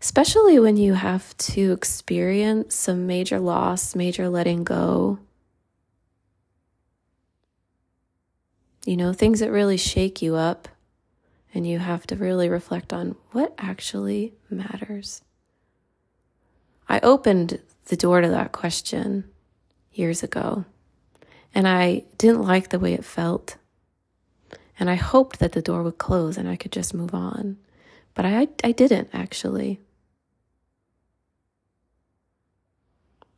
especially 0.00 0.58
when 0.58 0.76
you 0.76 0.92
have 0.92 1.34
to 1.38 1.72
experience 1.72 2.74
some 2.74 3.06
major 3.06 3.40
loss, 3.40 3.94
major 3.94 4.28
letting 4.28 4.62
go. 4.62 5.18
You 8.84 8.98
know, 8.98 9.14
things 9.14 9.40
that 9.40 9.50
really 9.50 9.78
shake 9.78 10.20
you 10.20 10.34
up, 10.34 10.68
and 11.54 11.66
you 11.66 11.78
have 11.78 12.06
to 12.08 12.16
really 12.16 12.50
reflect 12.50 12.92
on 12.92 13.16
what 13.32 13.54
actually 13.56 14.34
matters. 14.50 15.22
I 16.86 17.00
opened 17.00 17.60
the 17.86 17.96
door 17.96 18.20
to 18.20 18.28
that 18.28 18.52
question 18.52 19.24
years 19.92 20.22
ago, 20.22 20.66
and 21.54 21.66
I 21.66 22.04
didn't 22.18 22.42
like 22.42 22.68
the 22.68 22.78
way 22.78 22.92
it 22.92 23.06
felt. 23.06 23.56
And 24.78 24.90
I 24.90 24.94
hoped 24.94 25.38
that 25.38 25.52
the 25.52 25.62
door 25.62 25.82
would 25.82 25.98
close 25.98 26.36
and 26.36 26.48
I 26.48 26.56
could 26.56 26.72
just 26.72 26.94
move 26.94 27.14
on. 27.14 27.58
But 28.14 28.24
I, 28.26 28.48
I 28.62 28.72
didn't 28.72 29.08
actually. 29.12 29.80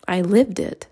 I 0.08 0.20
lived 0.20 0.58
it. 0.58 0.86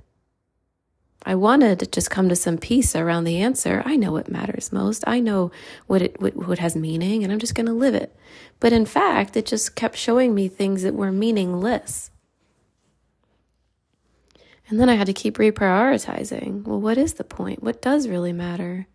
I 1.26 1.34
wanted 1.34 1.78
to 1.78 1.86
just 1.86 2.10
come 2.10 2.28
to 2.28 2.36
some 2.36 2.58
peace 2.58 2.94
around 2.94 3.24
the 3.24 3.38
answer. 3.38 3.82
I 3.86 3.96
know 3.96 4.12
what 4.12 4.28
matters 4.28 4.72
most. 4.72 5.04
I 5.06 5.20
know 5.20 5.50
what 5.86 6.02
it 6.02 6.20
what, 6.20 6.36
what 6.36 6.58
has 6.58 6.76
meaning, 6.76 7.24
and 7.24 7.32
I'm 7.32 7.38
just 7.38 7.54
going 7.54 7.66
to 7.66 7.72
live 7.72 7.94
it. 7.94 8.14
But 8.60 8.74
in 8.74 8.84
fact, 8.84 9.36
it 9.36 9.46
just 9.46 9.74
kept 9.74 9.96
showing 9.96 10.34
me 10.34 10.48
things 10.48 10.82
that 10.82 10.94
were 10.94 11.10
meaningless. 11.10 12.10
And 14.68 14.78
then 14.78 14.88
I 14.88 14.94
had 14.94 15.06
to 15.06 15.12
keep 15.12 15.38
reprioritizing. 15.38 16.64
Well, 16.64 16.80
what 16.80 16.98
is 16.98 17.14
the 17.14 17.24
point? 17.24 17.62
What 17.62 17.80
does 17.80 18.08
really 18.08 18.32
matter? 18.32 18.86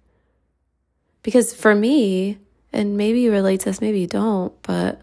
Because 1.24 1.54
for 1.54 1.76
me, 1.76 2.38
and 2.72 2.98
maybe 2.98 3.22
you 3.22 3.32
relate 3.32 3.62
to 3.62 3.66
this, 3.66 3.82
maybe 3.82 4.00
you 4.00 4.08
don't, 4.08 4.54
but 4.64 5.02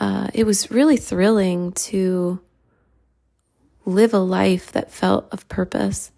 uh, 0.00 0.28
it 0.34 0.44
was 0.44 0.70
really 0.70 0.96
thrilling 0.96 1.72
to 1.72 2.40
live 3.86 4.14
a 4.14 4.18
life 4.18 4.72
that 4.72 4.90
felt 4.90 5.28
of 5.30 5.46
purpose 5.48 6.10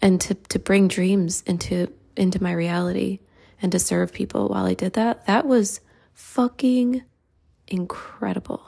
and 0.00 0.20
to, 0.20 0.34
to 0.34 0.58
bring 0.58 0.88
dreams 0.88 1.42
into 1.46 1.92
into 2.16 2.42
my 2.42 2.52
reality 2.52 3.20
and 3.62 3.72
to 3.72 3.78
serve 3.78 4.12
people 4.12 4.48
while 4.48 4.66
I 4.66 4.74
did 4.74 4.94
that, 4.94 5.26
that 5.26 5.46
was 5.46 5.80
fucking 6.12 7.02
incredible. 7.66 8.62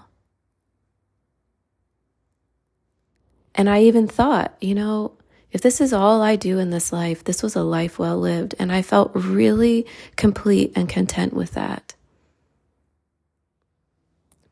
And 3.55 3.69
I 3.69 3.83
even 3.83 4.07
thought, 4.07 4.57
you 4.61 4.75
know, 4.75 5.13
if 5.53 5.61
this 5.61 5.81
is 5.81 5.93
all 5.93 6.23
I 6.23 6.37
do 6.37 6.59
in 6.59 6.71
this 6.71 6.93
life, 6.93 7.25
this 7.25 7.43
was 7.43 7.57
a 7.57 7.63
life 7.63 7.99
well 7.99 8.19
lived. 8.19 8.55
And 8.59 8.71
I 8.71 8.83
felt 8.83 9.11
really 9.15 9.87
complete 10.17 10.73
and 10.77 10.89
content 10.89 11.33
with 11.33 11.53
that. 11.53 11.95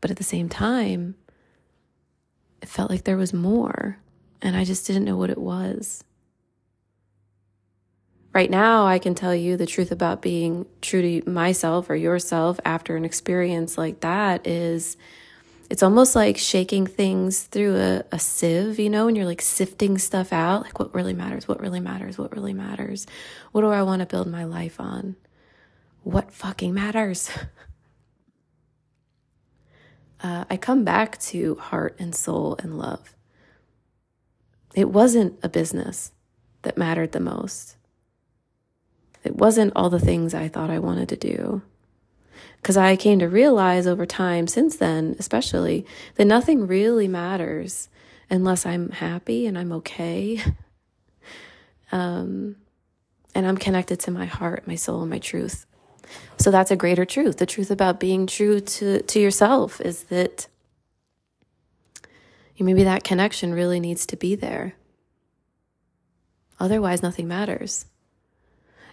But 0.00 0.10
at 0.10 0.16
the 0.16 0.24
same 0.24 0.48
time, 0.48 1.14
it 2.62 2.68
felt 2.68 2.90
like 2.90 3.04
there 3.04 3.16
was 3.16 3.32
more, 3.32 3.98
and 4.42 4.56
I 4.56 4.64
just 4.64 4.86
didn't 4.86 5.04
know 5.04 5.16
what 5.16 5.30
it 5.30 5.38
was. 5.38 6.04
Right 8.32 8.50
now, 8.50 8.86
I 8.86 8.98
can 8.98 9.14
tell 9.14 9.34
you 9.34 9.56
the 9.56 9.66
truth 9.66 9.90
about 9.90 10.22
being 10.22 10.66
true 10.80 11.20
to 11.20 11.30
myself 11.30 11.88
or 11.90 11.96
yourself 11.96 12.60
after 12.64 12.96
an 12.96 13.04
experience 13.04 13.78
like 13.78 14.00
that 14.00 14.46
is 14.46 14.96
it's 15.70 15.82
almost 15.82 16.16
like 16.16 16.38
shaking 16.38 16.86
things 16.86 17.42
through 17.42 17.76
a, 17.76 18.04
a 18.10 18.18
sieve, 18.18 18.78
you 18.78 18.88
know, 18.88 19.06
and 19.06 19.16
you're 19.16 19.26
like 19.26 19.42
sifting 19.42 19.98
stuff 19.98 20.32
out, 20.32 20.62
like 20.62 20.78
what 20.78 20.94
really 20.94 21.12
matters, 21.12 21.46
what 21.46 21.60
really 21.60 21.80
matters, 21.80 22.16
what 22.16 22.34
really 22.34 22.54
matters. 22.54 23.06
What 23.52 23.60
do 23.60 23.68
I 23.68 23.82
want 23.82 24.00
to 24.00 24.06
build 24.06 24.28
my 24.28 24.44
life 24.44 24.80
on? 24.80 25.16
What 26.04 26.32
fucking 26.32 26.72
matters? 26.72 27.30
uh, 30.20 30.46
I 30.48 30.56
come 30.56 30.84
back 30.84 31.18
to 31.20 31.56
heart 31.56 31.96
and 31.98 32.14
soul 32.14 32.56
and 32.60 32.78
love. 32.78 33.14
It 34.74 34.88
wasn't 34.88 35.38
a 35.42 35.50
business 35.50 36.12
that 36.62 36.78
mattered 36.78 37.12
the 37.12 37.20
most. 37.20 37.76
It 39.22 39.36
wasn't 39.36 39.74
all 39.76 39.90
the 39.90 40.00
things 40.00 40.32
I 40.32 40.48
thought 40.48 40.70
I 40.70 40.78
wanted 40.78 41.10
to 41.10 41.16
do. 41.16 41.62
Because 42.60 42.76
I 42.76 42.96
came 42.96 43.18
to 43.20 43.28
realize 43.28 43.86
over 43.86 44.06
time, 44.06 44.46
since 44.46 44.76
then, 44.76 45.16
especially, 45.18 45.86
that 46.16 46.24
nothing 46.24 46.66
really 46.66 47.08
matters 47.08 47.88
unless 48.30 48.66
I'm 48.66 48.90
happy 48.90 49.46
and 49.46 49.58
I'm 49.58 49.72
okay. 49.72 50.42
um, 51.92 52.56
and 53.34 53.46
I'm 53.46 53.56
connected 53.56 54.00
to 54.00 54.10
my 54.10 54.26
heart, 54.26 54.66
my 54.66 54.74
soul, 54.74 55.02
and 55.02 55.10
my 55.10 55.18
truth. 55.18 55.66
So 56.38 56.50
that's 56.50 56.70
a 56.70 56.76
greater 56.76 57.04
truth. 57.04 57.38
The 57.38 57.46
truth 57.46 57.70
about 57.70 58.00
being 58.00 58.26
true 58.26 58.60
to, 58.60 59.02
to 59.02 59.20
yourself 59.20 59.80
is 59.80 60.04
that 60.04 60.48
maybe 62.58 62.84
that 62.84 63.04
connection 63.04 63.54
really 63.54 63.80
needs 63.80 64.06
to 64.06 64.16
be 64.16 64.34
there. 64.34 64.74
Otherwise, 66.60 67.02
nothing 67.02 67.28
matters. 67.28 67.86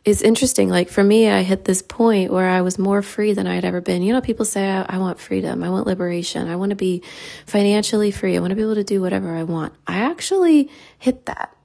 It's 0.05 0.21
interesting. 0.21 0.69
Like 0.69 0.89
for 0.89 1.03
me, 1.03 1.27
I 1.29 1.41
hit 1.41 1.65
this 1.65 1.81
point 1.81 2.31
where 2.31 2.47
I 2.47 2.61
was 2.61 2.77
more 2.77 3.01
free 3.01 3.33
than 3.33 3.47
I 3.47 3.55
had 3.55 3.65
ever 3.65 3.81
been. 3.81 4.03
You 4.03 4.13
know, 4.13 4.21
people 4.21 4.45
say, 4.45 4.69
I, 4.69 4.85
I 4.87 4.97
want 4.99 5.19
freedom. 5.19 5.63
I 5.63 5.69
want 5.71 5.87
liberation. 5.87 6.47
I 6.47 6.55
want 6.57 6.69
to 6.69 6.75
be 6.75 7.01
financially 7.47 8.11
free. 8.11 8.37
I 8.37 8.39
want 8.39 8.51
to 8.51 8.55
be 8.55 8.61
able 8.61 8.75
to 8.75 8.83
do 8.83 9.01
whatever 9.01 9.35
I 9.35 9.41
want. 9.41 9.73
I 9.87 9.97
actually 9.97 10.69
hit 10.99 11.25
that 11.25 11.57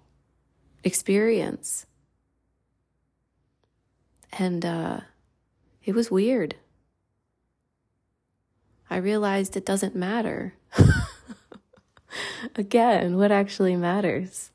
experience. 0.83 1.85
And, 4.33 4.65
uh, 4.65 5.01
it 5.85 5.95
was 5.95 6.11
weird. 6.11 6.55
I 8.89 8.97
realized 8.97 9.57
it 9.57 9.67
doesn't 9.67 9.95
matter. 9.95 10.55
Again, 12.57 13.17
what 13.17 13.33
actually 13.33 13.77
matters? 13.77 14.50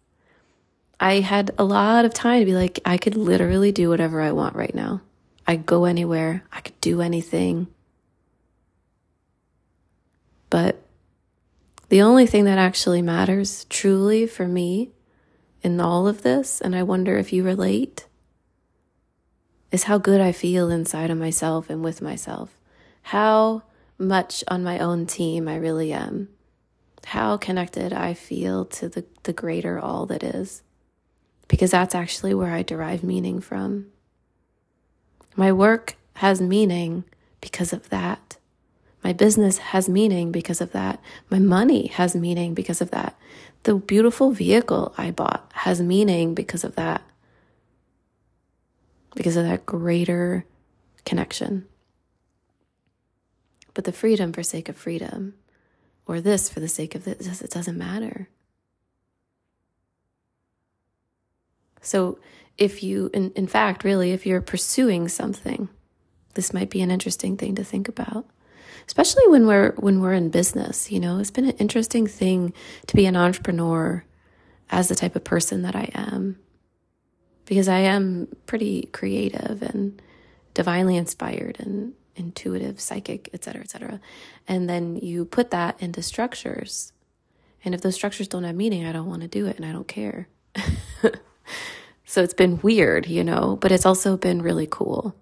I 0.99 1.19
had 1.19 1.51
a 1.57 1.63
lot 1.63 2.05
of 2.05 2.13
time 2.13 2.39
to 2.39 2.45
be 2.45 2.55
like, 2.55 2.79
I 2.85 2.97
could 2.97 3.15
literally 3.15 3.71
do 3.71 3.89
whatever 3.89 4.21
I 4.21 4.31
want 4.31 4.55
right 4.55 4.73
now. 4.73 5.01
I 5.45 5.55
go 5.57 5.85
anywhere. 5.85 6.43
I 6.51 6.61
could 6.61 6.79
do 6.81 7.01
anything. 7.01 7.67
But 10.49 10.81
the 11.89 12.01
only 12.01 12.25
thing 12.25 12.45
that 12.45 12.57
actually 12.57 13.01
matters 13.01 13.65
truly 13.65 14.25
for 14.25 14.47
me 14.47 14.91
in 15.61 15.79
all 15.79 16.07
of 16.07 16.21
this, 16.21 16.61
and 16.61 16.75
I 16.75 16.83
wonder 16.83 17.17
if 17.17 17.33
you 17.33 17.43
relate, 17.43 18.07
is 19.71 19.83
how 19.83 19.97
good 19.97 20.21
I 20.21 20.31
feel 20.31 20.69
inside 20.69 21.09
of 21.11 21.17
myself 21.17 21.69
and 21.69 21.83
with 21.83 22.01
myself. 22.01 22.57
How 23.01 23.63
much 23.97 24.43
on 24.47 24.63
my 24.63 24.79
own 24.79 25.05
team 25.05 25.47
I 25.47 25.55
really 25.55 25.93
am. 25.93 26.29
How 27.05 27.37
connected 27.37 27.93
I 27.93 28.13
feel 28.13 28.65
to 28.65 28.89
the, 28.89 29.05
the 29.23 29.33
greater 29.33 29.79
all 29.79 30.05
that 30.07 30.23
is. 30.23 30.63
Because 31.47 31.71
that's 31.71 31.95
actually 31.95 32.33
where 32.33 32.51
I 32.51 32.63
derive 32.63 33.03
meaning 33.03 33.39
from. 33.39 33.87
My 35.35 35.51
work 35.51 35.95
has 36.15 36.41
meaning 36.41 37.03
because 37.41 37.73
of 37.73 37.89
that. 37.89 38.37
My 39.03 39.13
business 39.13 39.59
has 39.59 39.87
meaning 39.87 40.31
because 40.31 40.61
of 40.61 40.71
that. 40.71 40.99
My 41.29 41.37
money 41.37 41.87
has 41.87 42.15
meaning 42.15 42.53
because 42.53 42.81
of 42.81 42.89
that. 42.91 43.15
The 43.63 43.75
beautiful 43.75 44.31
vehicle 44.31 44.93
I 44.97 45.11
bought 45.11 45.51
has 45.53 45.81
meaning 45.81 46.33
because 46.33 46.63
of 46.63 46.75
that. 46.75 47.03
Because 49.13 49.35
of 49.35 49.43
that 49.43 49.65
greater 49.65 50.45
connection. 51.05 51.67
But 53.73 53.83
the 53.83 53.91
freedom 53.91 54.33
for 54.33 54.41
sake 54.41 54.69
of 54.69 54.77
freedom, 54.77 55.35
or 56.07 56.21
this 56.21 56.49
for 56.49 56.59
the 56.59 56.67
sake 56.67 56.95
of 56.95 57.03
this, 57.03 57.41
it 57.41 57.51
doesn't 57.51 57.77
matter. 57.77 58.29
So, 61.85 62.19
if 62.57 62.83
you, 62.83 63.09
in, 63.13 63.31
in 63.31 63.47
fact, 63.47 63.83
really, 63.83 64.11
if 64.11 64.25
you're 64.25 64.41
pursuing 64.41 65.09
something, 65.09 65.67
this 66.35 66.53
might 66.53 66.69
be 66.69 66.81
an 66.81 66.91
interesting 66.91 67.35
thing 67.35 67.55
to 67.55 67.63
think 67.63 67.87
about. 67.87 68.25
Especially 68.87 69.27
when 69.27 69.47
we're 69.47 69.71
when 69.73 69.99
we're 69.99 70.13
in 70.13 70.29
business 70.29 70.91
you 70.91 70.99
know 70.99 71.17
it's 71.17 71.31
been 71.31 71.45
an 71.45 71.57
interesting 71.57 72.05
thing 72.05 72.53
to 72.85 72.95
be 72.95 73.07
an 73.07 73.15
entrepreneur 73.15 74.05
as 74.69 74.89
the 74.89 74.95
type 74.95 75.15
of 75.15 75.23
person 75.23 75.63
that 75.63 75.75
i 75.75 75.89
am. 75.95 76.37
Because 77.45 77.67
i 77.67 77.79
am 77.79 78.27
pretty 78.45 78.83
creative 78.93 79.63
and 79.63 79.99
divinely 80.53 80.97
inspired 80.97 81.57
and 81.59 81.93
intuitive 82.15 82.79
psychic 82.79 83.29
et 83.33 83.43
cetera 83.43 83.61
et 83.61 83.69
cetera. 83.71 83.99
And 84.47 84.69
then 84.69 84.97
you 84.97 85.25
put 85.25 85.49
that 85.51 85.81
into 85.81 86.01
structures. 86.03 86.93
And 87.63 87.73
if 87.73 87.81
those 87.81 87.95
structures 87.95 88.27
don't 88.27 88.43
have 88.43 88.55
meaning 88.55 88.85
i 88.85 88.91
don't 88.91 89.09
want 89.09 89.23
to 89.23 89.27
do 89.27 89.47
it 89.47 89.55
and 89.55 89.65
i 89.65 89.71
don't 89.71 89.87
care 89.87 90.27
so 92.05 92.21
it's 92.21 92.33
been 92.33 92.59
weird 92.61 93.07
you 93.07 93.23
know 93.23 93.57
but 93.61 93.71
it's 93.71 93.85
also 93.85 94.17
been 94.17 94.41
really 94.41 94.67
cool 94.69 95.15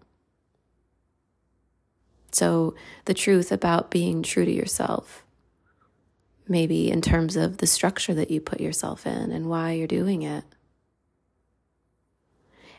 so, 2.33 2.73
the 3.05 3.13
truth 3.13 3.51
about 3.51 3.91
being 3.91 4.23
true 4.23 4.43
to 4.43 4.51
yourself, 4.51 5.23
maybe 6.47 6.89
in 6.89 6.99
terms 6.99 7.35
of 7.35 7.57
the 7.57 7.67
structure 7.67 8.13
that 8.15 8.31
you 8.31 8.41
put 8.41 8.59
yourself 8.59 9.05
in 9.05 9.31
and 9.31 9.49
why 9.49 9.73
you're 9.73 9.87
doing 9.87 10.23
it. 10.23 10.43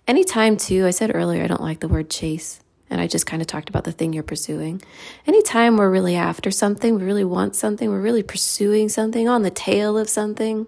Anytime, 0.09 0.57
too, 0.57 0.87
I 0.87 0.91
said 0.91 1.15
earlier, 1.15 1.45
I 1.45 1.47
don't 1.47 1.63
like 1.63 1.81
the 1.81 1.89
word 1.89 2.11
chase. 2.11 2.61
And 2.91 3.01
I 3.01 3.07
just 3.07 3.27
kind 3.27 3.41
of 3.41 3.49
talked 3.49 3.69
about 3.69 3.85
the 3.85 3.93
thing 3.93 4.13
you're 4.13 4.23
pursuing. 4.23 4.83
Anytime 5.27 5.77
we're 5.77 5.91
really 5.91 6.17
after 6.17 6.51
something, 6.51 6.97
we 6.97 7.03
really 7.03 7.25
want 7.25 7.57
something, 7.57 7.89
we're 7.89 8.01
really 8.01 8.23
pursuing 8.23 8.89
something, 8.89 9.29
on 9.29 9.43
the 9.43 9.51
tail 9.51 9.97
of 9.97 10.09
something, 10.09 10.67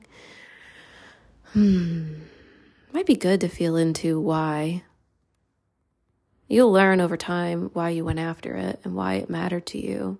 hmm, 1.52 2.14
might 2.96 3.04
be 3.04 3.14
good 3.14 3.42
to 3.42 3.48
feel 3.48 3.76
into 3.76 4.18
why 4.18 4.82
You'll 6.48 6.72
learn 6.72 7.02
over 7.02 7.18
time 7.18 7.68
why 7.74 7.90
you 7.90 8.06
went 8.06 8.20
after 8.20 8.54
it 8.54 8.80
and 8.84 8.94
why 8.94 9.16
it 9.16 9.28
mattered 9.28 9.66
to 9.66 9.78
you. 9.78 10.18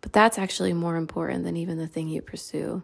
But 0.00 0.14
that's 0.14 0.38
actually 0.38 0.72
more 0.72 0.96
important 0.96 1.44
than 1.44 1.58
even 1.58 1.76
the 1.76 1.86
thing 1.86 2.08
you 2.08 2.22
pursue. 2.22 2.82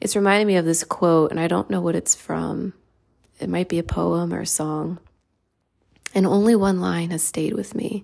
It's 0.00 0.16
reminding 0.16 0.48
me 0.48 0.56
of 0.56 0.64
this 0.64 0.82
quote, 0.82 1.30
and 1.30 1.38
I 1.38 1.46
don't 1.46 1.70
know 1.70 1.80
what 1.80 1.94
it's 1.94 2.16
from. 2.16 2.72
It 3.38 3.48
might 3.48 3.68
be 3.68 3.78
a 3.78 3.84
poem 3.84 4.34
or 4.34 4.40
a 4.40 4.46
song. 4.46 4.98
And 6.12 6.26
only 6.26 6.56
one 6.56 6.80
line 6.80 7.10
has 7.10 7.22
stayed 7.22 7.52
with 7.52 7.72
me. 7.72 8.02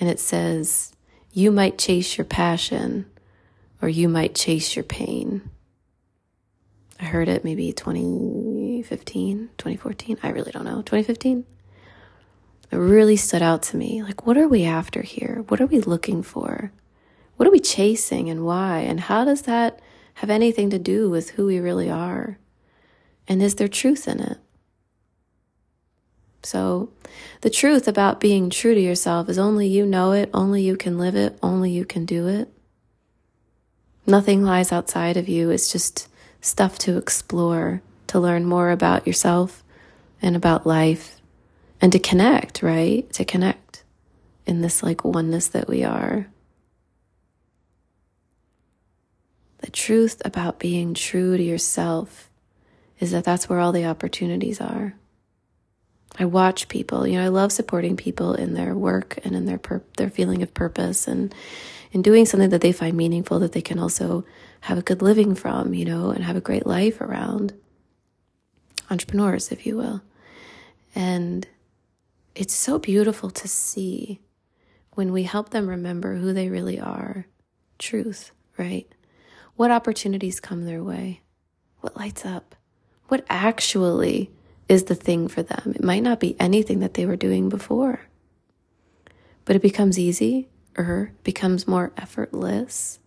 And 0.00 0.08
it 0.08 0.18
says, 0.18 0.94
You 1.30 1.50
might 1.50 1.76
chase 1.76 2.16
your 2.16 2.24
passion, 2.24 3.04
or 3.82 3.90
you 3.90 4.08
might 4.08 4.34
chase 4.34 4.76
your 4.76 4.84
pain. 4.84 5.50
I 7.00 7.04
heard 7.04 7.28
it 7.28 7.44
maybe 7.44 7.72
2015, 7.72 9.50
2014. 9.56 10.18
I 10.22 10.30
really 10.30 10.52
don't 10.52 10.64
know. 10.64 10.82
2015. 10.82 11.44
It 12.70 12.76
really 12.76 13.16
stood 13.16 13.42
out 13.42 13.62
to 13.64 13.76
me. 13.76 14.02
Like, 14.02 14.26
what 14.26 14.36
are 14.36 14.48
we 14.48 14.64
after 14.64 15.02
here? 15.02 15.44
What 15.48 15.60
are 15.60 15.66
we 15.66 15.80
looking 15.80 16.22
for? 16.22 16.72
What 17.36 17.48
are 17.48 17.52
we 17.52 17.60
chasing 17.60 18.28
and 18.28 18.44
why? 18.44 18.80
And 18.80 19.00
how 19.00 19.24
does 19.24 19.42
that 19.42 19.80
have 20.14 20.28
anything 20.28 20.70
to 20.70 20.78
do 20.78 21.08
with 21.08 21.30
who 21.30 21.46
we 21.46 21.60
really 21.60 21.88
are? 21.88 22.38
And 23.28 23.42
is 23.42 23.54
there 23.54 23.68
truth 23.68 24.08
in 24.08 24.20
it? 24.20 24.38
So, 26.42 26.90
the 27.40 27.50
truth 27.50 27.88
about 27.88 28.20
being 28.20 28.48
true 28.50 28.74
to 28.74 28.80
yourself 28.80 29.28
is 29.28 29.38
only 29.38 29.66
you 29.66 29.84
know 29.84 30.12
it, 30.12 30.30
only 30.32 30.62
you 30.62 30.76
can 30.76 30.98
live 30.98 31.14
it, 31.14 31.38
only 31.42 31.70
you 31.70 31.84
can 31.84 32.04
do 32.04 32.26
it. 32.26 32.48
Nothing 34.06 34.42
lies 34.42 34.72
outside 34.72 35.16
of 35.16 35.28
you. 35.28 35.50
It's 35.50 35.70
just 35.70 36.08
stuff 36.40 36.78
to 36.78 36.96
explore, 36.96 37.82
to 38.08 38.20
learn 38.20 38.44
more 38.44 38.70
about 38.70 39.06
yourself 39.06 39.64
and 40.20 40.36
about 40.36 40.66
life, 40.66 41.20
and 41.80 41.92
to 41.92 41.98
connect, 41.98 42.62
right? 42.62 43.10
To 43.12 43.24
connect 43.24 43.84
in 44.46 44.62
this 44.62 44.82
like 44.82 45.04
oneness 45.04 45.48
that 45.48 45.68
we 45.68 45.84
are. 45.84 46.28
The 49.58 49.70
truth 49.70 50.22
about 50.24 50.58
being 50.58 50.94
true 50.94 51.36
to 51.36 51.42
yourself 51.42 52.30
is 52.98 53.10
that 53.10 53.24
that's 53.24 53.48
where 53.48 53.60
all 53.60 53.72
the 53.72 53.84
opportunities 53.84 54.60
are. 54.60 54.94
I 56.18 56.24
watch 56.24 56.68
people, 56.68 57.06
you 57.06 57.16
know, 57.16 57.24
I 57.24 57.28
love 57.28 57.52
supporting 57.52 57.96
people 57.96 58.34
in 58.34 58.54
their 58.54 58.74
work 58.74 59.18
and 59.24 59.36
in 59.36 59.46
their 59.46 59.58
pur- 59.58 59.84
their 59.98 60.10
feeling 60.10 60.42
of 60.42 60.54
purpose 60.54 61.06
and 61.06 61.32
in 61.92 62.02
doing 62.02 62.26
something 62.26 62.50
that 62.50 62.60
they 62.60 62.72
find 62.72 62.96
meaningful 62.96 63.38
that 63.40 63.52
they 63.52 63.60
can 63.60 63.78
also 63.78 64.24
have 64.60 64.78
a 64.78 64.82
good 64.82 65.02
living 65.02 65.34
from, 65.34 65.74
you 65.74 65.84
know, 65.84 66.10
and 66.10 66.24
have 66.24 66.36
a 66.36 66.40
great 66.40 66.66
life 66.66 67.00
around. 67.00 67.54
Entrepreneurs, 68.90 69.52
if 69.52 69.66
you 69.66 69.76
will. 69.76 70.02
And 70.94 71.46
it's 72.34 72.54
so 72.54 72.78
beautiful 72.78 73.30
to 73.30 73.48
see 73.48 74.20
when 74.92 75.12
we 75.12 75.24
help 75.24 75.50
them 75.50 75.68
remember 75.68 76.16
who 76.16 76.32
they 76.32 76.48
really 76.48 76.80
are 76.80 77.26
truth, 77.78 78.32
right? 78.56 78.86
What 79.56 79.70
opportunities 79.70 80.40
come 80.40 80.64
their 80.64 80.82
way? 80.82 81.22
What 81.80 81.96
lights 81.96 82.24
up? 82.26 82.54
What 83.08 83.24
actually 83.28 84.30
is 84.68 84.84
the 84.84 84.94
thing 84.94 85.28
for 85.28 85.42
them? 85.42 85.72
It 85.74 85.84
might 85.84 86.02
not 86.02 86.20
be 86.20 86.38
anything 86.40 86.80
that 86.80 86.94
they 86.94 87.06
were 87.06 87.16
doing 87.16 87.48
before, 87.48 88.00
but 89.44 89.56
it 89.56 89.62
becomes 89.62 89.98
easy 89.98 90.48
or 90.76 91.12
becomes 91.24 91.66
more 91.66 91.92
effortless 91.96 92.98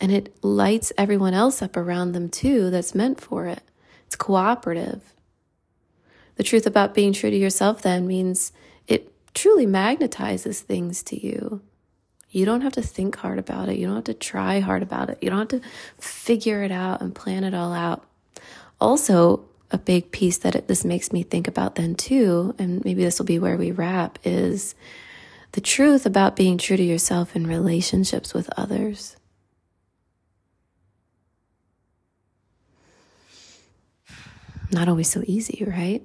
and 0.00 0.12
it 0.12 0.34
lights 0.42 0.92
everyone 0.98 1.34
else 1.34 1.62
up 1.62 1.76
around 1.76 2.12
them 2.12 2.28
too 2.28 2.70
that's 2.70 2.94
meant 2.94 3.20
for 3.20 3.46
it. 3.46 3.62
It's 4.06 4.16
cooperative. 4.16 5.14
The 6.36 6.42
truth 6.42 6.66
about 6.66 6.94
being 6.94 7.12
true 7.12 7.30
to 7.30 7.36
yourself 7.36 7.82
then 7.82 8.06
means 8.06 8.52
it 8.86 9.12
truly 9.34 9.66
magnetizes 9.66 10.60
things 10.60 11.02
to 11.04 11.24
you. 11.24 11.62
You 12.30 12.44
don't 12.44 12.62
have 12.62 12.72
to 12.72 12.82
think 12.82 13.16
hard 13.16 13.38
about 13.38 13.68
it. 13.68 13.78
You 13.78 13.86
don't 13.86 13.94
have 13.96 14.04
to 14.04 14.14
try 14.14 14.58
hard 14.58 14.82
about 14.82 15.10
it. 15.10 15.18
You 15.20 15.30
don't 15.30 15.52
have 15.52 15.60
to 15.60 15.68
figure 16.00 16.64
it 16.64 16.72
out 16.72 17.00
and 17.00 17.14
plan 17.14 17.44
it 17.44 17.54
all 17.54 17.72
out. 17.72 18.04
Also, 18.80 19.44
a 19.70 19.78
big 19.78 20.10
piece 20.10 20.38
that 20.38 20.54
it, 20.54 20.66
this 20.66 20.84
makes 20.84 21.12
me 21.12 21.22
think 21.22 21.46
about 21.46 21.76
then 21.76 21.94
too, 21.94 22.54
and 22.58 22.84
maybe 22.84 23.04
this 23.04 23.18
will 23.18 23.26
be 23.26 23.38
where 23.38 23.56
we 23.56 23.70
wrap, 23.70 24.18
is 24.24 24.74
the 25.52 25.60
truth 25.60 26.06
about 26.06 26.36
being 26.36 26.58
true 26.58 26.76
to 26.76 26.82
yourself 26.82 27.36
in 27.36 27.46
relationships 27.46 28.34
with 28.34 28.50
others. 28.56 29.16
Not 34.74 34.88
always 34.88 35.10
so 35.10 35.22
easy, 35.26 35.64
right? 35.66 36.02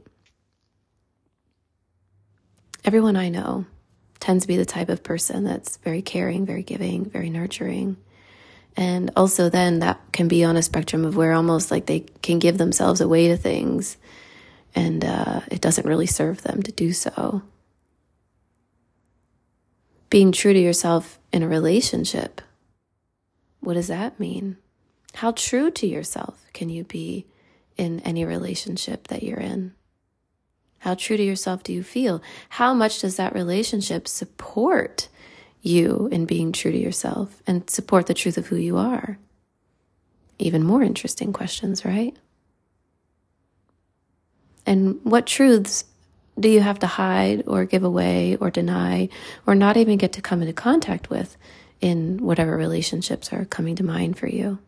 Everyone 2.86 3.16
I 3.16 3.30
know 3.30 3.66
tends 4.20 4.44
to 4.44 4.48
be 4.48 4.58
the 4.58 4.66
type 4.66 4.90
of 4.90 5.04
person 5.04 5.44
that's 5.44 5.78
very 5.78 6.02
caring, 6.02 6.46
very 6.46 6.64
giving, 6.64 7.10
very 7.10 7.30
nurturing. 7.30 7.98
And 8.78 9.12
also, 9.16 9.50
then 9.50 9.80
that 9.80 10.00
can 10.12 10.28
be 10.28 10.44
on 10.44 10.56
a 10.56 10.62
spectrum 10.62 11.04
of 11.04 11.16
where 11.16 11.34
almost 11.34 11.72
like 11.72 11.86
they 11.86 12.02
can 12.22 12.40
give 12.40 12.58
themselves 12.58 13.02
away 13.02 13.28
to 13.28 13.38
things 13.38 13.98
and 14.76 15.04
uh, 15.04 15.42
it 15.52 15.62
doesn't 15.62 15.88
really 15.88 16.06
serve 16.06 16.42
them 16.44 16.62
to 16.64 16.72
do 16.72 16.94
so. 16.94 17.42
Being 20.10 20.32
true 20.32 20.54
to 20.54 20.60
yourself 20.60 21.20
in 21.32 21.44
a 21.44 21.48
relationship, 21.48 22.42
what 23.60 23.74
does 23.74 23.88
that 23.88 24.20
mean? 24.20 24.58
How 25.16 25.32
true 25.32 25.72
to 25.72 25.88
yourself 25.88 26.46
can 26.54 26.70
you 26.70 26.84
be 26.84 27.26
in 27.80 28.02
any 28.02 28.26
relationship 28.26 29.08
that 29.08 29.24
you're 29.24 29.39
in? 29.39 29.74
How 30.80 30.96
true 30.96 31.18
to 31.18 31.24
yourself 31.24 31.63
do 31.63 31.74
you 31.74 31.82
feel? 31.82 32.22
How 32.50 32.74
much 32.74 33.00
does 33.00 33.15
that 33.15 33.34
relationship 33.34 34.08
support 34.08 35.08
you 35.62 36.08
in 36.12 36.26
being 36.26 36.52
true 36.52 36.72
to 36.72 36.78
yourself 36.78 37.42
and 37.48 37.70
support 37.70 38.06
the 38.06 38.13
truth 38.13 38.38
of 38.38 38.48
who 38.48 38.58
you 38.58 38.78
are? 38.78 39.18
Even 40.38 40.63
more 40.63 40.84
interesting 40.84 41.34
questions, 41.34 41.84
right? 41.84 42.15
And 44.65 45.00
what 45.04 45.26
truths 45.26 45.86
do 46.39 46.50
you 46.50 46.62
have 46.62 46.80
to 46.80 46.88
hide 46.88 47.44
or 47.48 47.65
give 47.65 47.84
away 47.84 48.38
or 48.38 48.50
deny 48.50 49.10
or 49.48 49.56
not 49.56 49.78
even 49.78 49.98
get 49.98 50.13
to 50.13 50.22
come 50.22 50.42
into 50.42 50.54
contact 50.54 51.10
with 51.10 51.36
in 51.82 52.18
whatever 52.20 52.56
relationships 52.56 53.34
are 53.34 53.46
coming 53.46 53.76
to 53.78 53.84
mind 53.84 54.18
for 54.18 54.28
you? 54.28 54.60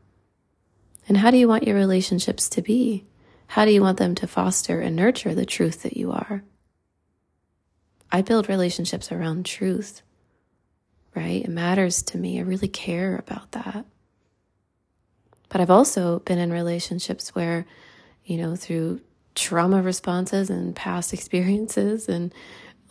And 1.12 1.18
how 1.18 1.30
do 1.30 1.36
you 1.36 1.50
want 1.50 1.68
your 1.68 1.76
relationships 1.76 2.48
to 2.48 2.62
be? 2.62 3.04
How 3.48 3.66
do 3.66 3.72
you 3.72 3.82
want 3.82 3.98
them 3.98 4.16
to 4.16 4.28
foster 4.28 4.80
and 4.80 4.96
nurture 4.96 5.36
the 5.36 5.46
truth 5.46 5.84
that 5.84 5.98
you 5.98 6.10
are? 6.14 6.42
I 8.10 8.22
build 8.22 8.48
relationships 8.48 9.12
around 9.12 9.46
truth, 9.46 10.04
right? 11.14 11.44
It 11.44 11.50
matters 11.50 12.02
to 12.04 12.18
me. 12.18 12.40
I 12.40 12.44
really 12.44 12.70
care 12.70 13.18
about 13.18 13.52
that. 13.52 13.86
But 15.50 15.60
I've 15.60 15.70
also 15.70 16.20
been 16.20 16.40
in 16.40 16.50
relationships 16.50 17.36
where, 17.36 17.66
you 18.24 18.38
know, 18.38 18.56
through 18.56 19.02
trauma 19.36 19.82
responses 19.82 20.50
and 20.50 20.74
past 20.74 21.12
experiences 21.14 22.08
and 22.08 22.34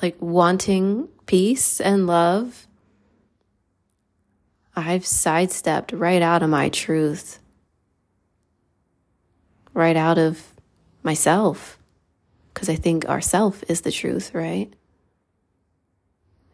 like 0.02 0.16
wanting 0.20 1.08
peace 1.24 1.80
and 1.80 2.06
love, 2.06 2.66
I've 4.76 5.06
sidestepped 5.06 5.92
right 5.92 6.20
out 6.20 6.42
of 6.42 6.50
my 6.50 6.68
truth 6.68 7.38
right 9.74 9.96
out 9.96 10.18
of 10.18 10.54
myself 11.02 11.78
because 12.52 12.68
I 12.68 12.76
think 12.76 13.06
ourself 13.06 13.62
is 13.68 13.80
the 13.82 13.92
truth, 13.92 14.34
right? 14.34 14.72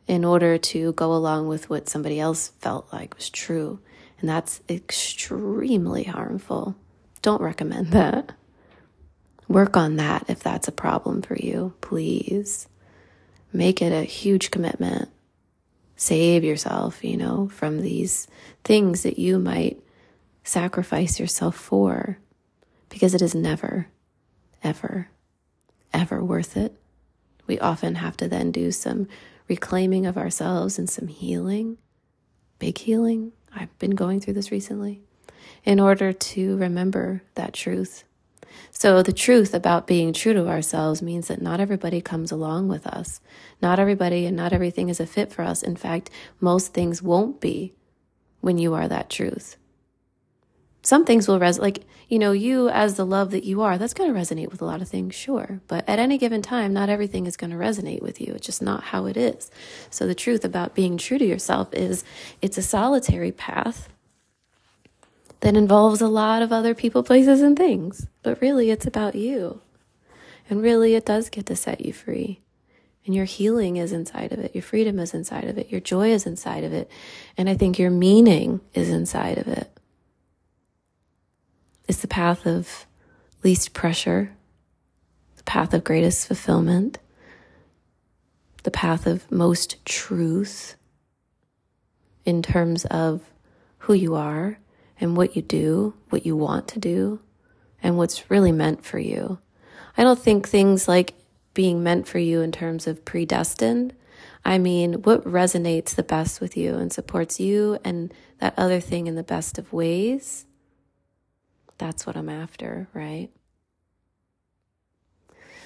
In 0.07 0.25
order 0.25 0.57
to 0.57 0.93
go 0.93 1.13
along 1.13 1.49
with 1.49 1.69
what 1.69 1.89
somebody 1.89 2.21
else 2.21 2.53
felt 2.59 2.93
like 2.93 3.17
was 3.17 3.29
true. 3.29 3.81
And 4.21 4.29
that's 4.29 4.61
extremely 4.69 6.05
harmful. 6.05 6.77
Don't 7.23 7.43
recommend 7.43 7.89
that. 7.89 8.33
Work 9.49 9.77
on 9.77 9.97
that 9.97 10.27
if 10.29 10.41
that's 10.41 10.69
a 10.69 10.73
problem 10.73 11.23
for 11.23 11.37
you, 11.37 11.75
please. 11.81 12.69
Make 13.53 13.83
it 13.83 13.93
a 13.93 14.05
huge 14.05 14.51
commitment. 14.51 15.09
Save 15.97 16.45
yourself, 16.45 17.03
you 17.03 17.17
know, 17.17 17.49
from 17.49 17.81
these 17.81 18.29
things 18.65 19.03
that 19.03 19.19
you 19.19 19.39
might 19.39 19.81
sacrifice 20.45 21.19
yourself 21.19 21.57
for 21.57 22.19
because 22.89 23.15
it 23.15 23.23
is 23.23 23.35
never, 23.35 23.89
ever, 24.63 25.09
ever 25.93 26.25
worth 26.25 26.57
it. 26.57 26.77
We 27.47 27.59
often 27.59 27.97
have 27.97 28.17
to 28.19 28.29
then 28.29 28.51
do 28.51 28.73
some 28.73 29.09
reclaiming 29.49 30.07
of 30.07 30.17
ourselves 30.17 30.79
and 30.79 30.89
some 30.91 31.09
healing, 31.09 31.79
big 32.59 32.79
healing. 32.79 33.33
I've 33.55 33.77
been 33.79 33.93
going 33.93 34.21
through 34.21 34.35
this 34.35 34.51
recently 34.51 35.03
in 35.65 35.81
order 35.81 36.13
to 36.13 36.57
remember 36.57 37.23
that 37.35 37.53
truth. 37.53 38.05
So, 38.71 39.03
the 39.03 39.13
truth 39.13 39.55
about 39.55 39.87
being 39.87 40.13
true 40.13 40.33
to 40.33 40.49
ourselves 40.49 41.03
means 41.03 41.29
that 41.29 41.43
not 41.43 41.61
everybody 41.61 42.01
comes 42.01 42.33
along 42.33 42.69
with 42.69 42.87
us. 42.87 43.21
Not 43.61 43.79
everybody 43.79 44.27
and 44.27 44.37
not 44.37 44.53
everything 44.53 44.89
is 44.89 44.99
a 44.99 45.07
fit 45.07 45.33
for 45.33 45.43
us. 45.43 45.63
In 45.63 45.77
fact, 45.77 46.11
most 46.41 46.73
things 46.73 47.03
won't 47.03 47.41
be 47.41 47.75
when 48.41 48.59
you 48.59 48.75
are 48.75 48.89
that 48.89 49.11
truth 49.11 49.57
some 50.87 51.05
things 51.05 51.27
will 51.27 51.41
resonate, 51.41 51.63
like, 51.63 51.83
you 52.09 52.21
know, 52.21 52.31
you 52.31 52.69
as 52.69 52.95
the 52.95 53.05
love 53.05 53.33
that 53.33 53.43
you 53.43 53.61
are, 53.61 53.77
that's 53.77 53.93
going 53.93 54.09
to 54.09 54.17
resonate 54.17 54.53
with 54.53 54.63
a 54.63 54.65
lot 54.65 54.81
of 54.81 54.89
things, 54.89 55.17
sure. 55.17 55.61
But 55.67 55.85
at 55.89 55.99
any 55.99 56.17
given 56.17 56.43
time, 56.43 56.73
not 56.73 56.89
everything 56.89 57.27
is 57.27 57.37
going 57.37 57.51
to 57.51 57.57
resonate 57.57 58.03
with 58.03 58.21
you. 58.21 58.33
It's 58.35 58.47
just 58.47 58.63
not 58.63 58.85
how 58.85 59.07
it 59.07 59.17
is. 59.17 59.51
So 59.91 60.07
the 60.07 60.15
truth 60.15 60.45
about 60.45 60.77
being 60.77 60.97
true 60.97 61.19
to 61.19 61.27
yourself 61.27 61.75
is 61.75 62.05
it's 62.41 62.57
a 62.57 62.63
solitary 62.63 63.33
path 63.33 63.89
that 65.41 65.57
involves 65.57 66.01
a 66.01 66.07
lot 66.07 66.41
of 66.41 66.53
other 66.53 66.73
people, 66.73 67.03
places, 67.03 67.41
and 67.41 67.57
things. 67.57 68.07
But 68.23 68.41
really, 68.41 68.71
it's 68.71 68.87
about 68.87 69.17
you. 69.17 69.61
And 70.49 70.63
really, 70.63 70.95
it 70.95 71.05
does 71.05 71.31
get 71.31 71.47
to 71.47 71.57
set 71.57 71.85
you 71.85 71.93
free. 71.93 72.43
And 73.05 73.13
your 73.13 73.25
healing 73.25 73.77
is 73.77 73.91
inside 73.91 74.31
of 74.31 74.39
it. 74.39 74.55
Your 74.55 74.63
freedom 74.63 75.01
is 75.01 75.15
inside 75.15 75.49
of 75.49 75.59
it. 75.59 75.69
Your 75.69 75.81
joy 75.81 76.13
is 76.13 76.27
inside 76.27 76.63
of 76.63 76.73
it. 76.73 76.89
And 77.37 77.49
I 77.49 77.57
think 77.57 77.77
your 77.77 77.91
meaning 77.91 78.61
is 78.73 78.89
inside 78.89 79.39
of 79.39 79.49
it 79.49 79.76
is 81.89 82.01
the 82.01 82.09
path 82.09 82.47
of 82.47 82.87
least 83.43 83.73
pressure, 83.73 84.33
the 85.37 85.43
path 85.45 85.73
of 85.73 85.85
greatest 85.85 86.27
fulfillment, 86.27 86.99
the 88.65 88.71
path 88.71 89.07
of 89.07 89.31
most 89.31 89.85
truth 89.85 90.75
in 92.25 92.43
terms 92.43 92.85
of 92.87 93.23
who 93.79 93.95
you 93.95 94.15
are 94.15 94.59
and 95.01 95.17
what 95.17 95.37
you 95.37 95.43
do, 95.43 95.95
what 96.11 96.27
you 96.27 96.35
want 96.35 96.67
to 96.67 96.81
do, 96.81 97.21
and 97.83 97.97
what's 97.97 98.31
really 98.31 98.51
meant 98.51 98.85
for 98.85 98.99
you. 98.99 99.39
I 99.97 100.03
don't 100.03 100.19
think 100.19 100.49
things 100.49 100.89
like 100.89 101.15
being 101.55 101.83
meant 101.83 102.09
for 102.09 102.19
you 102.19 102.41
in 102.41 102.51
terms 102.51 102.87
of 102.87 103.05
predestined. 103.05 103.95
I 104.45 104.59
mean, 104.59 105.03
what 105.03 105.25
resonates 105.25 105.95
the 105.95 106.03
best 106.03 106.41
with 106.41 106.57
you 106.57 106.77
and 106.77 106.93
supports 106.93 107.39
you 107.39 107.79
and 107.85 108.13
that 108.39 108.55
other 108.57 108.81
thing 108.81 109.07
in 109.07 109.15
the 109.15 109.23
best 109.23 109.59
of 109.59 109.73
ways 109.73 110.46
that's 111.79 112.07
what 112.07 112.17
I'm 112.17 112.29
after, 112.29 112.89
right? 112.93 113.31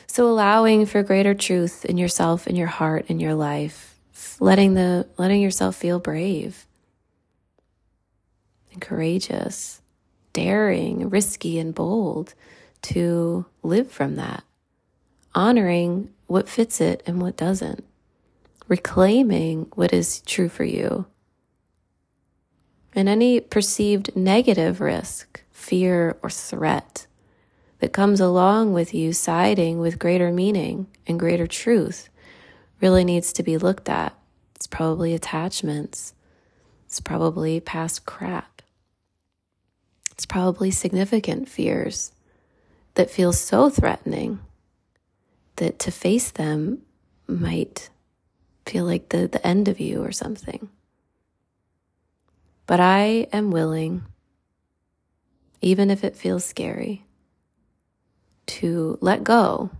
So 0.07 0.29
allowing 0.29 0.87
for 0.87 1.03
greater 1.03 1.35
truth 1.35 1.85
in 1.85 1.97
yourself, 1.97 2.49
in 2.49 2.57
your 2.57 2.67
heart, 2.67 3.07
in 3.09 3.21
your 3.21 3.35
life, 3.35 3.99
letting 4.41 4.75
the 4.75 5.07
letting 5.17 5.41
yourself 5.41 5.77
feel 5.77 6.01
brave 6.01 6.67
and 8.73 8.81
courageous, 8.81 9.81
daring, 10.33 11.09
risky 11.09 11.59
and 11.59 11.75
bold 11.75 12.35
to 12.83 13.47
live 13.63 13.91
from 13.91 14.17
that. 14.17 14.43
Honoring 15.35 16.11
what 16.27 16.49
fits 16.49 16.81
it 16.81 17.03
and 17.07 17.21
what 17.21 17.37
doesn't. 17.37 17.85
Reclaiming 18.67 19.67
what 19.75 19.93
is 19.93 20.23
true 20.23 20.49
for 20.49 20.65
you. 20.65 21.07
And 22.95 23.09
any 23.09 23.41
perceived 23.41 24.17
negative 24.17 24.81
risk 24.81 25.40
fear, 25.61 26.17
or 26.23 26.31
threat 26.31 27.07
that 27.81 27.93
comes 27.93 28.21
along 28.21 28.73
with 28.73 28.95
you 28.95 29.13
siding 29.13 29.79
with 29.79 29.99
greater 29.99 30.33
meaning 30.33 30.87
and 31.07 31.19
greater 31.19 31.47
truth 31.47 32.09
really 32.81 33.05
needs 33.05 33.33
to 33.35 33.43
be 33.43 33.57
looked 33.57 33.89
at. 33.89 34.15
It's 34.55 34.67
probably 34.67 35.15
attachments. 35.15 36.15
It's 36.87 37.01
probably 37.01 37.61
past 37.61 38.05
crap. 38.07 38.63
It's 40.11 40.27
probably 40.27 40.71
significant 40.71 41.49
fears 41.49 42.13
that 42.95 43.11
feel 43.11 43.33
so 43.33 43.71
threatening 43.71 44.41
that 45.57 45.79
to 45.79 45.91
face 45.91 46.31
them 46.31 46.83
might 47.27 47.91
feel 48.67 48.85
like 48.85 49.09
the, 49.11 49.29
the 49.29 49.47
end 49.47 49.69
of 49.69 49.81
you 49.81 50.03
or 50.03 50.13
something. 50.13 50.69
But 52.67 52.81
I 52.81 53.29
am 53.33 53.51
willing 53.51 54.05
even 55.61 55.91
if 55.91 56.05
it 56.05 56.17
feels 56.17 56.45
scary, 56.45 57.05
to 58.47 58.99
let 59.01 59.23
go, 59.23 59.71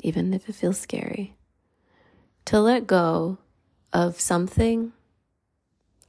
even 0.00 0.34
if 0.34 0.48
it 0.48 0.54
feels 0.54 0.78
scary, 0.78 1.34
to 2.44 2.60
let 2.60 2.86
go 2.86 3.38
of 3.92 4.20
something, 4.20 4.92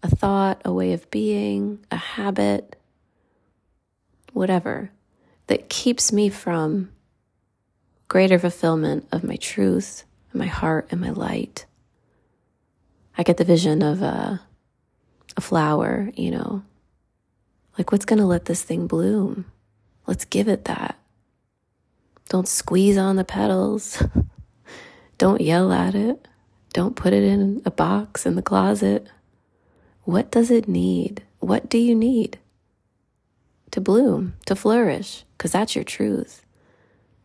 a 0.03 0.09
thought, 0.09 0.61
a 0.65 0.73
way 0.73 0.91
of 0.93 1.09
being, 1.09 1.85
a 1.89 1.95
habit, 1.95 2.75
whatever, 4.33 4.91
that 5.47 5.69
keeps 5.69 6.11
me 6.11 6.29
from 6.29 6.91
greater 8.07 8.37
fulfillment 8.37 9.07
of 9.11 9.23
my 9.23 9.37
truth, 9.37 10.03
my 10.33 10.47
heart, 10.47 10.87
and 10.91 10.99
my 10.99 11.09
light. 11.09 11.65
I 13.17 13.23
get 13.23 13.37
the 13.37 13.45
vision 13.45 13.81
of 13.81 14.01
a 14.01 14.05
uh, 14.05 14.37
a 15.37 15.41
flower, 15.41 16.09
you 16.15 16.31
know. 16.31 16.63
Like, 17.77 17.91
what's 17.91 18.05
going 18.05 18.19
to 18.19 18.25
let 18.25 18.45
this 18.45 18.63
thing 18.63 18.87
bloom? 18.87 19.45
Let's 20.07 20.25
give 20.25 20.47
it 20.47 20.65
that. 20.65 20.97
Don't 22.29 22.47
squeeze 22.47 22.97
on 22.97 23.15
the 23.15 23.23
petals. 23.23 24.01
Don't 25.17 25.41
yell 25.41 25.71
at 25.71 25.95
it. 25.95 26.27
Don't 26.73 26.95
put 26.95 27.13
it 27.13 27.23
in 27.23 27.61
a 27.65 27.71
box 27.71 28.25
in 28.25 28.35
the 28.35 28.41
closet. 28.41 29.07
What 30.03 30.31
does 30.31 30.51
it 30.51 30.67
need? 30.67 31.23
What 31.39 31.69
do 31.69 31.77
you 31.77 31.95
need 31.95 32.37
to 33.71 33.81
bloom, 33.81 34.35
to 34.45 34.55
flourish? 34.55 35.23
Because 35.37 35.51
that's 35.51 35.75
your 35.75 35.83
truth. 35.83 36.45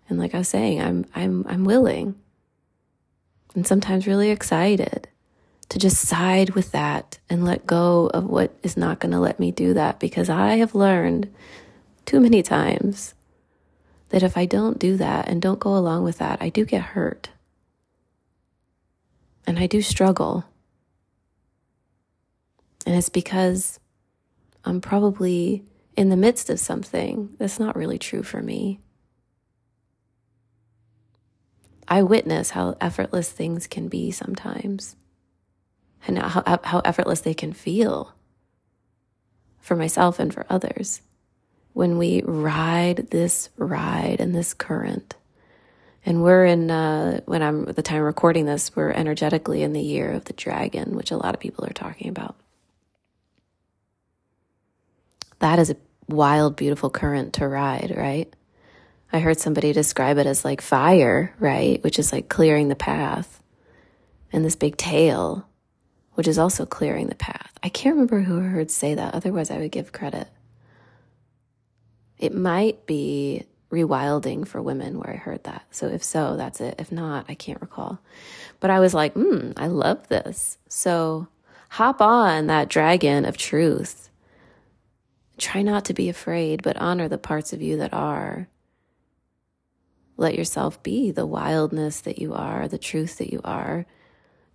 And 0.09 0.19
like 0.19 0.35
I 0.35 0.39
was 0.39 0.49
saying, 0.49 0.81
I'm, 0.81 1.07
I'm, 1.15 1.45
I'm 1.49 1.65
willing 1.65 2.15
and 3.55 3.67
sometimes 3.67 4.07
really 4.07 4.31
excited 4.31 5.09
to 5.71 5.79
just 5.79 5.99
side 5.99 6.51
with 6.51 6.73
that 6.73 7.19
and 7.31 7.45
let 7.45 7.67
go 7.67 8.11
of 8.13 8.25
what 8.25 8.53
is 8.63 8.77
not 8.77 8.99
going 8.99 9.13
to 9.13 9.21
let 9.21 9.39
me 9.39 9.53
do 9.53 9.73
that 9.73 10.01
because 10.01 10.29
I 10.29 10.57
have 10.57 10.75
learned 10.75 11.33
too 12.05 12.21
many 12.21 12.43
times 12.43 13.15
that 14.09 14.25
if 14.25 14.37
I 14.37 14.47
don't 14.47 14.81
do 14.81 14.97
that 14.97 15.29
and 15.29 15.41
don't 15.41 15.61
go 15.61 15.77
along 15.77 16.03
with 16.03 16.19
that, 16.19 16.43
I 16.43 16.49
do 16.49 16.65
get 16.65 16.83
hurt. 16.83 17.31
And 19.47 19.61
I 19.61 19.69
do 19.69 19.81
struggle. 19.81 20.45
And 22.85 22.97
it's 22.97 23.09
because 23.09 23.79
I'm 24.65 24.81
probably 24.81 25.65
in 25.97 26.09
the 26.09 26.17
midst 26.17 26.51
of 26.51 26.59
something 26.59 27.31
that's 27.39 27.61
not 27.61 27.77
really 27.77 27.99
true 27.99 28.25
for 28.25 28.43
me. 28.43 28.81
I 31.87 32.03
witness 32.03 32.51
how 32.51 32.77
effortless 32.81 33.31
things 33.31 33.69
can 33.69 33.87
be 33.87 34.11
sometimes 34.11 34.97
and 36.07 36.19
how, 36.19 36.61
how 36.65 36.81
effortless 36.85 37.21
they 37.21 37.35
can 37.35 37.53
feel 37.53 38.15
for 39.61 39.77
myself 39.77 40.19
and 40.19 40.33
for 40.33 40.47
others 40.49 41.03
when 41.73 41.99
we 41.99 42.23
ride 42.23 43.09
this 43.11 43.49
ride 43.57 44.17
and 44.21 44.35
this 44.35 44.55
current. 44.55 45.17
And 46.05 46.23
we're 46.23 46.47
in, 46.47 46.71
uh, 46.71 47.21
when 47.27 47.43
I'm 47.43 47.69
at 47.69 47.77
the 47.77 47.83
time 47.83 48.03
recording 48.03 48.47
this, 48.47 48.75
we're 48.75 48.91
energetically 48.91 49.63
in 49.63 49.73
the 49.73 49.83
year 49.83 50.13
of 50.13 50.25
the 50.25 50.33
dragon, 50.33 50.97
which 50.97 51.11
a 51.11 51.17
lot 51.17 51.35
of 51.35 51.41
people 51.41 51.65
are 51.67 51.73
talking 51.73 52.09
about. 52.09 52.37
That 55.41 55.59
is 55.59 55.71
a 55.71 55.77
wild, 56.09 56.57
beautiful 56.57 56.91
current 56.91 57.35
to 57.35 57.47
ride, 57.47 57.95
right? 57.97 58.33
I 59.13 59.21
heard 59.21 59.41
somebody 59.41 59.73
describe 59.73 60.19
it 60.19 60.27
as 60.27 60.45
like 60.45 60.61
fire, 60.61 61.35
right? 61.39 61.83
Which 61.83 61.99
is 61.99 62.13
like 62.13 62.29
clearing 62.29 62.69
the 62.69 62.77
path. 62.77 63.43
And 64.33 64.45
this 64.45 64.57
big 64.57 64.77
tail, 64.77 65.47
which 66.15 66.29
is 66.29 66.39
also 66.39 66.67
clearing 66.67 67.09
the 67.09 67.15
path. 67.15 67.53
I 67.63 67.69
can't 67.69 67.95
remember 67.95 68.21
who 68.21 68.41
I 68.41 68.45
heard 68.45 68.71
say 68.71 68.95
that. 68.95 69.15
Otherwise, 69.15 69.51
I 69.51 69.59
would 69.59 69.71
give 69.71 69.93
credit. 69.93 70.29
It 72.19 72.35
might 72.35 72.87
be 72.87 73.45
rewilding 73.71 74.47
for 74.47 74.61
women 74.61 74.99
where 74.99 75.11
I 75.11 75.17
heard 75.17 75.45
that. 75.45 75.65
So 75.71 75.87
if 75.87 76.03
so, 76.03 76.37
that's 76.37 76.61
it. 76.61 76.75
If 76.79 76.91
not, 76.91 77.27
I 77.29 77.35
can't 77.35 77.61
recall. 77.61 78.01
But 78.59 78.71
I 78.71 78.81
was 78.81 78.95
like, 78.95 79.15
hmm, 79.15 79.53
I 79.57 79.69
love 79.69 80.09
this. 80.09 80.59
So 80.69 81.29
hop 81.71 82.01
on 82.01 82.49
that 82.49 82.69
dragon 82.69 83.25
of 83.25 83.37
truth. 83.37 84.11
Try 85.39 85.63
not 85.63 85.85
to 85.87 85.95
be 85.95 86.09
afraid, 86.09 86.63
but 86.63 86.77
honor 86.77 87.09
the 87.09 87.17
parts 87.17 87.53
of 87.53 87.63
you 87.63 87.77
that 87.79 87.95
are. 87.95 88.49
Let 90.17 90.35
yourself 90.35 90.83
be 90.83 91.13
the 91.13 91.25
wildness 91.25 92.01
that 92.01 92.19
you 92.19 92.35
are, 92.35 92.69
the 92.69 92.77
truth 92.77 93.17
that 93.19 93.33
you 93.33 93.41
are, 93.43 93.87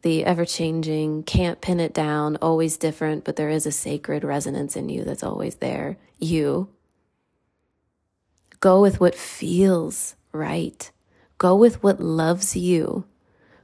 the 0.06 0.24
ever 0.24 0.46
changing, 0.46 1.24
can't 1.24 1.62
pin 1.62 1.80
it 1.80 1.92
down, 1.92 2.36
always 2.36 2.78
different, 2.78 3.24
but 3.24 3.38
there 3.38 3.50
is 3.50 3.66
a 3.66 3.72
sacred 3.72 4.24
resonance 4.24 4.76
in 4.76 4.88
you 4.88 5.04
that's 5.04 5.24
always 5.24 5.56
there. 5.56 5.98
You. 6.20 6.70
Go 8.60 8.82
with 8.82 9.00
what 9.00 9.16
feels 9.16 10.16
right. 10.32 10.92
Go 11.40 11.56
with 11.56 11.82
what 11.82 12.00
loves 12.00 12.56
you. 12.56 13.06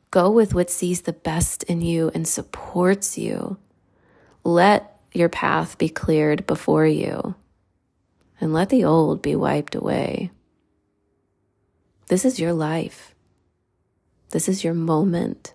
Go 0.09 0.31
with 0.31 0.55
what 0.55 0.71
sees 0.71 1.01
the 1.01 1.13
best 1.13 1.61
in 1.65 1.83
you 1.83 2.09
and 2.15 2.27
supports 2.27 3.19
you. 3.19 3.59
Let 4.43 4.99
your 5.13 5.29
path 5.29 5.77
be 5.77 5.89
cleared 5.89 6.47
before 6.47 6.87
you 6.87 7.35
and 8.39 8.51
let 8.51 8.69
the 8.69 8.83
old 8.83 9.21
be 9.21 9.35
wiped 9.35 9.75
away. 9.75 10.31
This 12.07 12.25
is 12.25 12.39
your 12.39 12.53
life. 12.53 13.13
This 14.31 14.49
is 14.49 14.63
your 14.63 14.73
moment. 14.73 15.53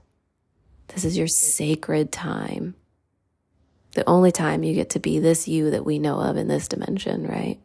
This 0.88 1.04
is 1.04 1.16
your 1.16 1.26
sacred 1.26 2.12
time. 2.12 2.74
The 3.92 4.08
only 4.08 4.32
time 4.32 4.62
you 4.62 4.74
get 4.74 4.90
to 4.90 5.00
be 5.00 5.18
this 5.18 5.48
you 5.48 5.70
that 5.70 5.84
we 5.84 5.98
know 5.98 6.20
of 6.20 6.36
in 6.36 6.48
this 6.48 6.68
dimension, 6.68 7.26
right? 7.26 7.58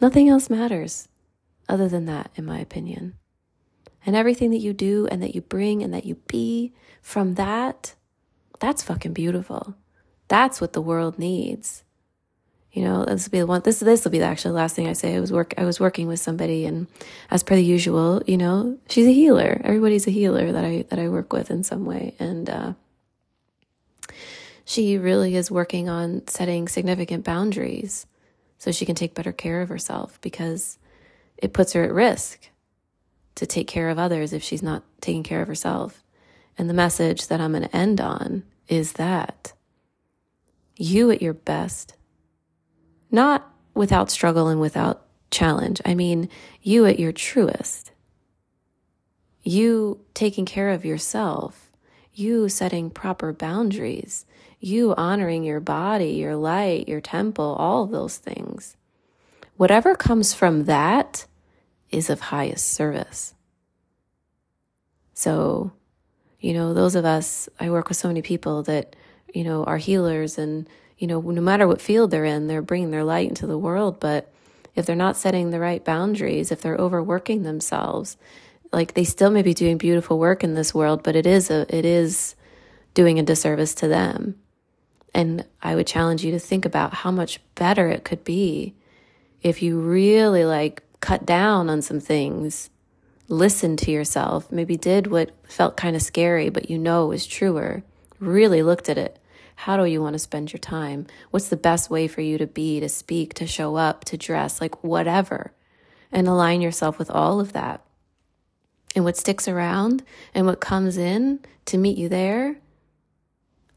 Nothing 0.00 0.28
else 0.28 0.50
matters 0.50 1.08
other 1.68 1.88
than 1.88 2.06
that, 2.06 2.30
in 2.36 2.44
my 2.44 2.58
opinion. 2.58 3.14
And 4.04 4.14
everything 4.14 4.50
that 4.50 4.58
you 4.58 4.72
do 4.72 5.06
and 5.08 5.22
that 5.22 5.34
you 5.34 5.40
bring 5.40 5.82
and 5.82 5.92
that 5.92 6.04
you 6.04 6.16
be 6.26 6.72
from 7.02 7.34
that, 7.34 7.94
that's 8.60 8.82
fucking 8.82 9.12
beautiful. 9.12 9.74
That's 10.28 10.60
what 10.60 10.72
the 10.72 10.80
world 10.80 11.18
needs. 11.18 11.82
You 12.76 12.84
know, 12.84 13.06
this 13.06 13.26
will 13.26 13.32
be 13.32 13.38
the 13.38 13.46
one. 13.46 13.62
This 13.64 13.80
this 13.80 14.04
will 14.04 14.10
be 14.10 14.18
the 14.18 14.26
actually 14.26 14.52
last 14.52 14.76
thing 14.76 14.86
I 14.86 14.92
say. 14.92 15.16
I 15.16 15.20
was 15.20 15.32
work. 15.32 15.54
I 15.56 15.64
was 15.64 15.80
working 15.80 16.08
with 16.08 16.20
somebody, 16.20 16.66
and 16.66 16.86
as 17.30 17.42
per 17.42 17.54
the 17.54 17.64
usual, 17.64 18.22
you 18.26 18.36
know, 18.36 18.76
she's 18.90 19.06
a 19.06 19.12
healer. 19.12 19.62
Everybody's 19.64 20.06
a 20.06 20.10
healer 20.10 20.52
that 20.52 20.62
I 20.62 20.84
that 20.90 20.98
I 20.98 21.08
work 21.08 21.32
with 21.32 21.50
in 21.50 21.64
some 21.64 21.86
way, 21.86 22.14
and 22.18 22.50
uh, 22.50 22.72
she 24.66 24.98
really 24.98 25.36
is 25.36 25.50
working 25.50 25.88
on 25.88 26.28
setting 26.28 26.68
significant 26.68 27.24
boundaries 27.24 28.06
so 28.58 28.70
she 28.70 28.84
can 28.84 28.94
take 28.94 29.14
better 29.14 29.32
care 29.32 29.62
of 29.62 29.70
herself 29.70 30.20
because 30.20 30.78
it 31.38 31.54
puts 31.54 31.72
her 31.72 31.82
at 31.82 31.92
risk 31.92 32.50
to 33.36 33.46
take 33.46 33.68
care 33.68 33.88
of 33.88 33.98
others 33.98 34.34
if 34.34 34.42
she's 34.42 34.62
not 34.62 34.82
taking 35.00 35.22
care 35.22 35.40
of 35.40 35.48
herself. 35.48 36.02
And 36.58 36.68
the 36.68 36.74
message 36.74 37.28
that 37.28 37.40
I'm 37.40 37.52
going 37.52 37.62
to 37.62 37.74
end 37.74 38.02
on 38.02 38.42
is 38.68 38.94
that 38.94 39.54
you 40.76 41.10
at 41.10 41.22
your 41.22 41.34
best, 41.34 41.94
not 43.16 43.50
without 43.74 44.10
struggle 44.10 44.46
and 44.46 44.60
without 44.60 45.02
challenge. 45.32 45.80
I 45.84 45.94
mean, 45.94 46.28
you 46.62 46.86
at 46.86 47.00
your 47.00 47.12
truest. 47.12 47.90
You 49.42 50.00
taking 50.14 50.44
care 50.44 50.70
of 50.70 50.84
yourself, 50.84 51.70
you 52.12 52.48
setting 52.48 52.90
proper 52.90 53.32
boundaries, 53.32 54.26
you 54.60 54.94
honoring 54.96 55.44
your 55.44 55.60
body, 55.60 56.10
your 56.10 56.36
light, 56.36 56.88
your 56.88 57.00
temple, 57.00 57.56
all 57.58 57.86
those 57.86 58.18
things. 58.18 58.76
Whatever 59.56 59.94
comes 59.94 60.34
from 60.34 60.64
that 60.64 61.26
is 61.90 62.10
of 62.10 62.20
highest 62.20 62.72
service. 62.72 63.34
So, 65.14 65.72
you 66.40 66.52
know, 66.52 66.74
those 66.74 66.94
of 66.94 67.04
us, 67.04 67.48
I 67.58 67.70
work 67.70 67.88
with 67.88 67.96
so 67.96 68.08
many 68.08 68.20
people 68.20 68.62
that, 68.64 68.94
you 69.32 69.44
know, 69.44 69.64
are 69.64 69.78
healers 69.78 70.36
and, 70.38 70.68
you 70.98 71.06
know, 71.06 71.20
no 71.20 71.40
matter 71.40 71.66
what 71.66 71.80
field 71.80 72.10
they're 72.10 72.24
in, 72.24 72.46
they're 72.46 72.62
bringing 72.62 72.90
their 72.90 73.04
light 73.04 73.28
into 73.28 73.46
the 73.46 73.58
world. 73.58 74.00
But 74.00 74.32
if 74.74 74.86
they're 74.86 74.96
not 74.96 75.16
setting 75.16 75.50
the 75.50 75.60
right 75.60 75.84
boundaries, 75.84 76.50
if 76.50 76.60
they're 76.60 76.76
overworking 76.76 77.42
themselves, 77.42 78.16
like 78.72 78.94
they 78.94 79.04
still 79.04 79.30
may 79.30 79.42
be 79.42 79.54
doing 79.54 79.78
beautiful 79.78 80.18
work 80.18 80.42
in 80.42 80.54
this 80.54 80.74
world, 80.74 81.02
but 81.02 81.16
it 81.16 81.26
is 81.26 81.50
a, 81.50 81.66
it 81.74 81.84
is 81.84 82.34
doing 82.94 83.18
a 83.18 83.22
disservice 83.22 83.74
to 83.74 83.88
them. 83.88 84.36
And 85.14 85.44
I 85.62 85.74
would 85.74 85.86
challenge 85.86 86.24
you 86.24 86.30
to 86.32 86.38
think 86.38 86.64
about 86.64 86.92
how 86.92 87.10
much 87.10 87.40
better 87.54 87.88
it 87.88 88.04
could 88.04 88.24
be 88.24 88.74
if 89.42 89.62
you 89.62 89.78
really 89.78 90.44
like 90.44 90.82
cut 91.00 91.24
down 91.24 91.70
on 91.70 91.80
some 91.80 92.00
things, 92.00 92.68
listened 93.28 93.78
to 93.80 93.90
yourself, 93.90 94.50
maybe 94.50 94.76
did 94.76 95.06
what 95.06 95.30
felt 95.48 95.76
kind 95.76 95.94
of 95.94 96.02
scary, 96.02 96.48
but 96.48 96.68
you 96.68 96.78
know 96.78 97.12
is 97.12 97.26
truer, 97.26 97.82
really 98.18 98.62
looked 98.62 98.88
at 98.88 98.98
it. 98.98 99.18
How 99.56 99.76
do 99.76 99.84
you 99.84 100.00
want 100.00 100.12
to 100.12 100.18
spend 100.18 100.52
your 100.52 100.58
time? 100.58 101.06
What's 101.30 101.48
the 101.48 101.56
best 101.56 101.90
way 101.90 102.06
for 102.06 102.20
you 102.20 102.38
to 102.38 102.46
be, 102.46 102.78
to 102.78 102.88
speak, 102.88 103.34
to 103.34 103.46
show 103.46 103.76
up, 103.76 104.04
to 104.04 104.16
dress, 104.16 104.60
like 104.60 104.84
whatever, 104.84 105.52
and 106.12 106.28
align 106.28 106.60
yourself 106.60 106.98
with 106.98 107.10
all 107.10 107.40
of 107.40 107.52
that. 107.52 107.82
And 108.94 109.04
what 109.04 109.16
sticks 109.16 109.48
around 109.48 110.02
and 110.34 110.46
what 110.46 110.60
comes 110.60 110.96
in 110.96 111.40
to 111.66 111.78
meet 111.78 111.98
you 111.98 112.08
there, 112.08 112.56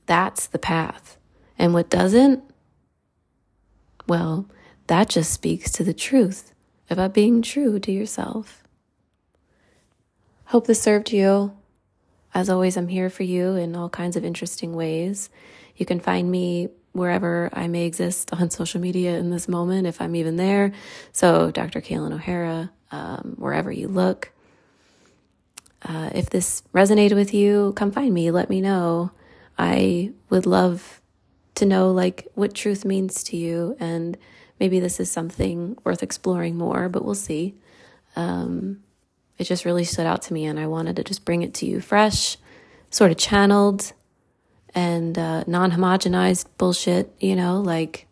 that's 0.06 0.48
the 0.48 0.60
path. 0.60 1.18
And 1.58 1.74
what 1.74 1.90
doesn't? 1.90 2.44
Well, 4.08 4.48
that 4.88 5.10
just 5.10 5.32
speaks 5.32 5.72
to 5.72 5.84
the 5.84 5.94
truth 5.94 6.54
about 6.90 7.14
being 7.14 7.42
true 7.42 7.80
to 7.80 7.92
yourself. 7.92 8.64
Hope 10.46 10.68
this 10.68 10.82
served 10.82 11.12
you. 11.12 11.54
As 12.34 12.50
always, 12.50 12.78
I'm 12.78 12.88
here 12.88 13.10
for 13.10 13.24
you 13.24 13.56
in 13.56 13.76
all 13.76 13.90
kinds 13.90 14.16
of 14.16 14.24
interesting 14.24 14.74
ways. 14.74 15.30
You 15.80 15.88
can 15.88 16.00
find 16.00 16.30
me 16.30 16.70
wherever 16.92 17.50
I 17.54 17.68
may 17.68 17.86
exist 17.86 18.32
on 18.40 18.52
social 18.52 18.80
media 18.80 19.18
in 19.18 19.32
this 19.32 19.48
moment, 19.48 19.88
if 19.88 20.00
I'm 20.00 20.16
even 20.16 20.36
there. 20.36 20.74
So, 21.12 21.50
Dr. 21.50 21.82
Cailin 21.82 22.14
O'Hara, 22.14 22.72
um, 22.92 23.34
wherever 23.38 23.72
you 23.72 23.88
look. 23.88 24.32
Uh, 25.82 26.12
if 26.14 26.30
this 26.30 26.62
resonated 26.74 27.16
with 27.16 27.34
you, 27.34 27.74
come 27.76 27.92
find 27.92 28.14
me. 28.14 28.30
Let 28.30 28.50
me 28.50 28.62
know. 28.62 29.12
I 29.58 30.12
would 30.30 30.46
love 30.46 31.00
to 31.60 31.66
know 31.66 31.92
like 31.92 32.26
what 32.36 32.54
truth 32.54 32.86
means 32.86 33.22
to 33.22 33.36
you 33.36 33.76
and 33.82 34.18
maybe 34.62 34.80
this 34.80 35.00
is 35.00 35.12
something 35.12 35.78
worth 35.84 36.02
exploring 36.02 36.58
more 36.58 36.88
but 36.88 37.04
we'll 37.04 37.14
see 37.14 37.54
um, 38.16 38.82
it 39.38 39.44
just 39.44 39.66
really 39.66 39.84
stood 39.84 40.06
out 40.06 40.22
to 40.22 40.34
me 40.34 40.46
and 40.46 40.58
i 40.58 40.66
wanted 40.66 40.96
to 40.96 41.04
just 41.04 41.26
bring 41.26 41.42
it 41.42 41.54
to 41.54 41.66
you 41.66 41.82
fresh 41.82 42.38
sort 42.90 43.12
of 43.12 43.18
channeled 43.18 43.92
and 44.76 45.18
uh, 45.18 45.44
non-homogenized 45.48 46.46
bullshit 46.58 47.14
you 47.20 47.36
know 47.36 47.60
like 47.60 48.08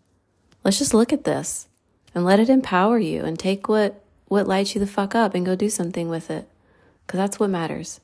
let's 0.63 0.80
just 0.80 0.93
look 0.93 1.13
at 1.13 1.24
this 1.24 1.67
and 2.13 2.26
let 2.26 2.39
it 2.39 2.50
empower 2.50 2.98
you 2.98 3.24
and 3.24 3.38
take 3.38 3.70
what 3.70 4.04
what 4.28 4.48
lights 4.48 4.76
you 4.76 4.80
the 4.80 4.88
fuck 4.88 5.15
up 5.15 5.34
and 5.34 5.46
go 5.46 5.56
do 5.56 5.70
something 5.70 6.10
with 6.10 6.30
it. 6.30 6.48
Because 7.06 7.20
that's 7.20 7.39
what 7.39 7.50
matters 7.50 8.02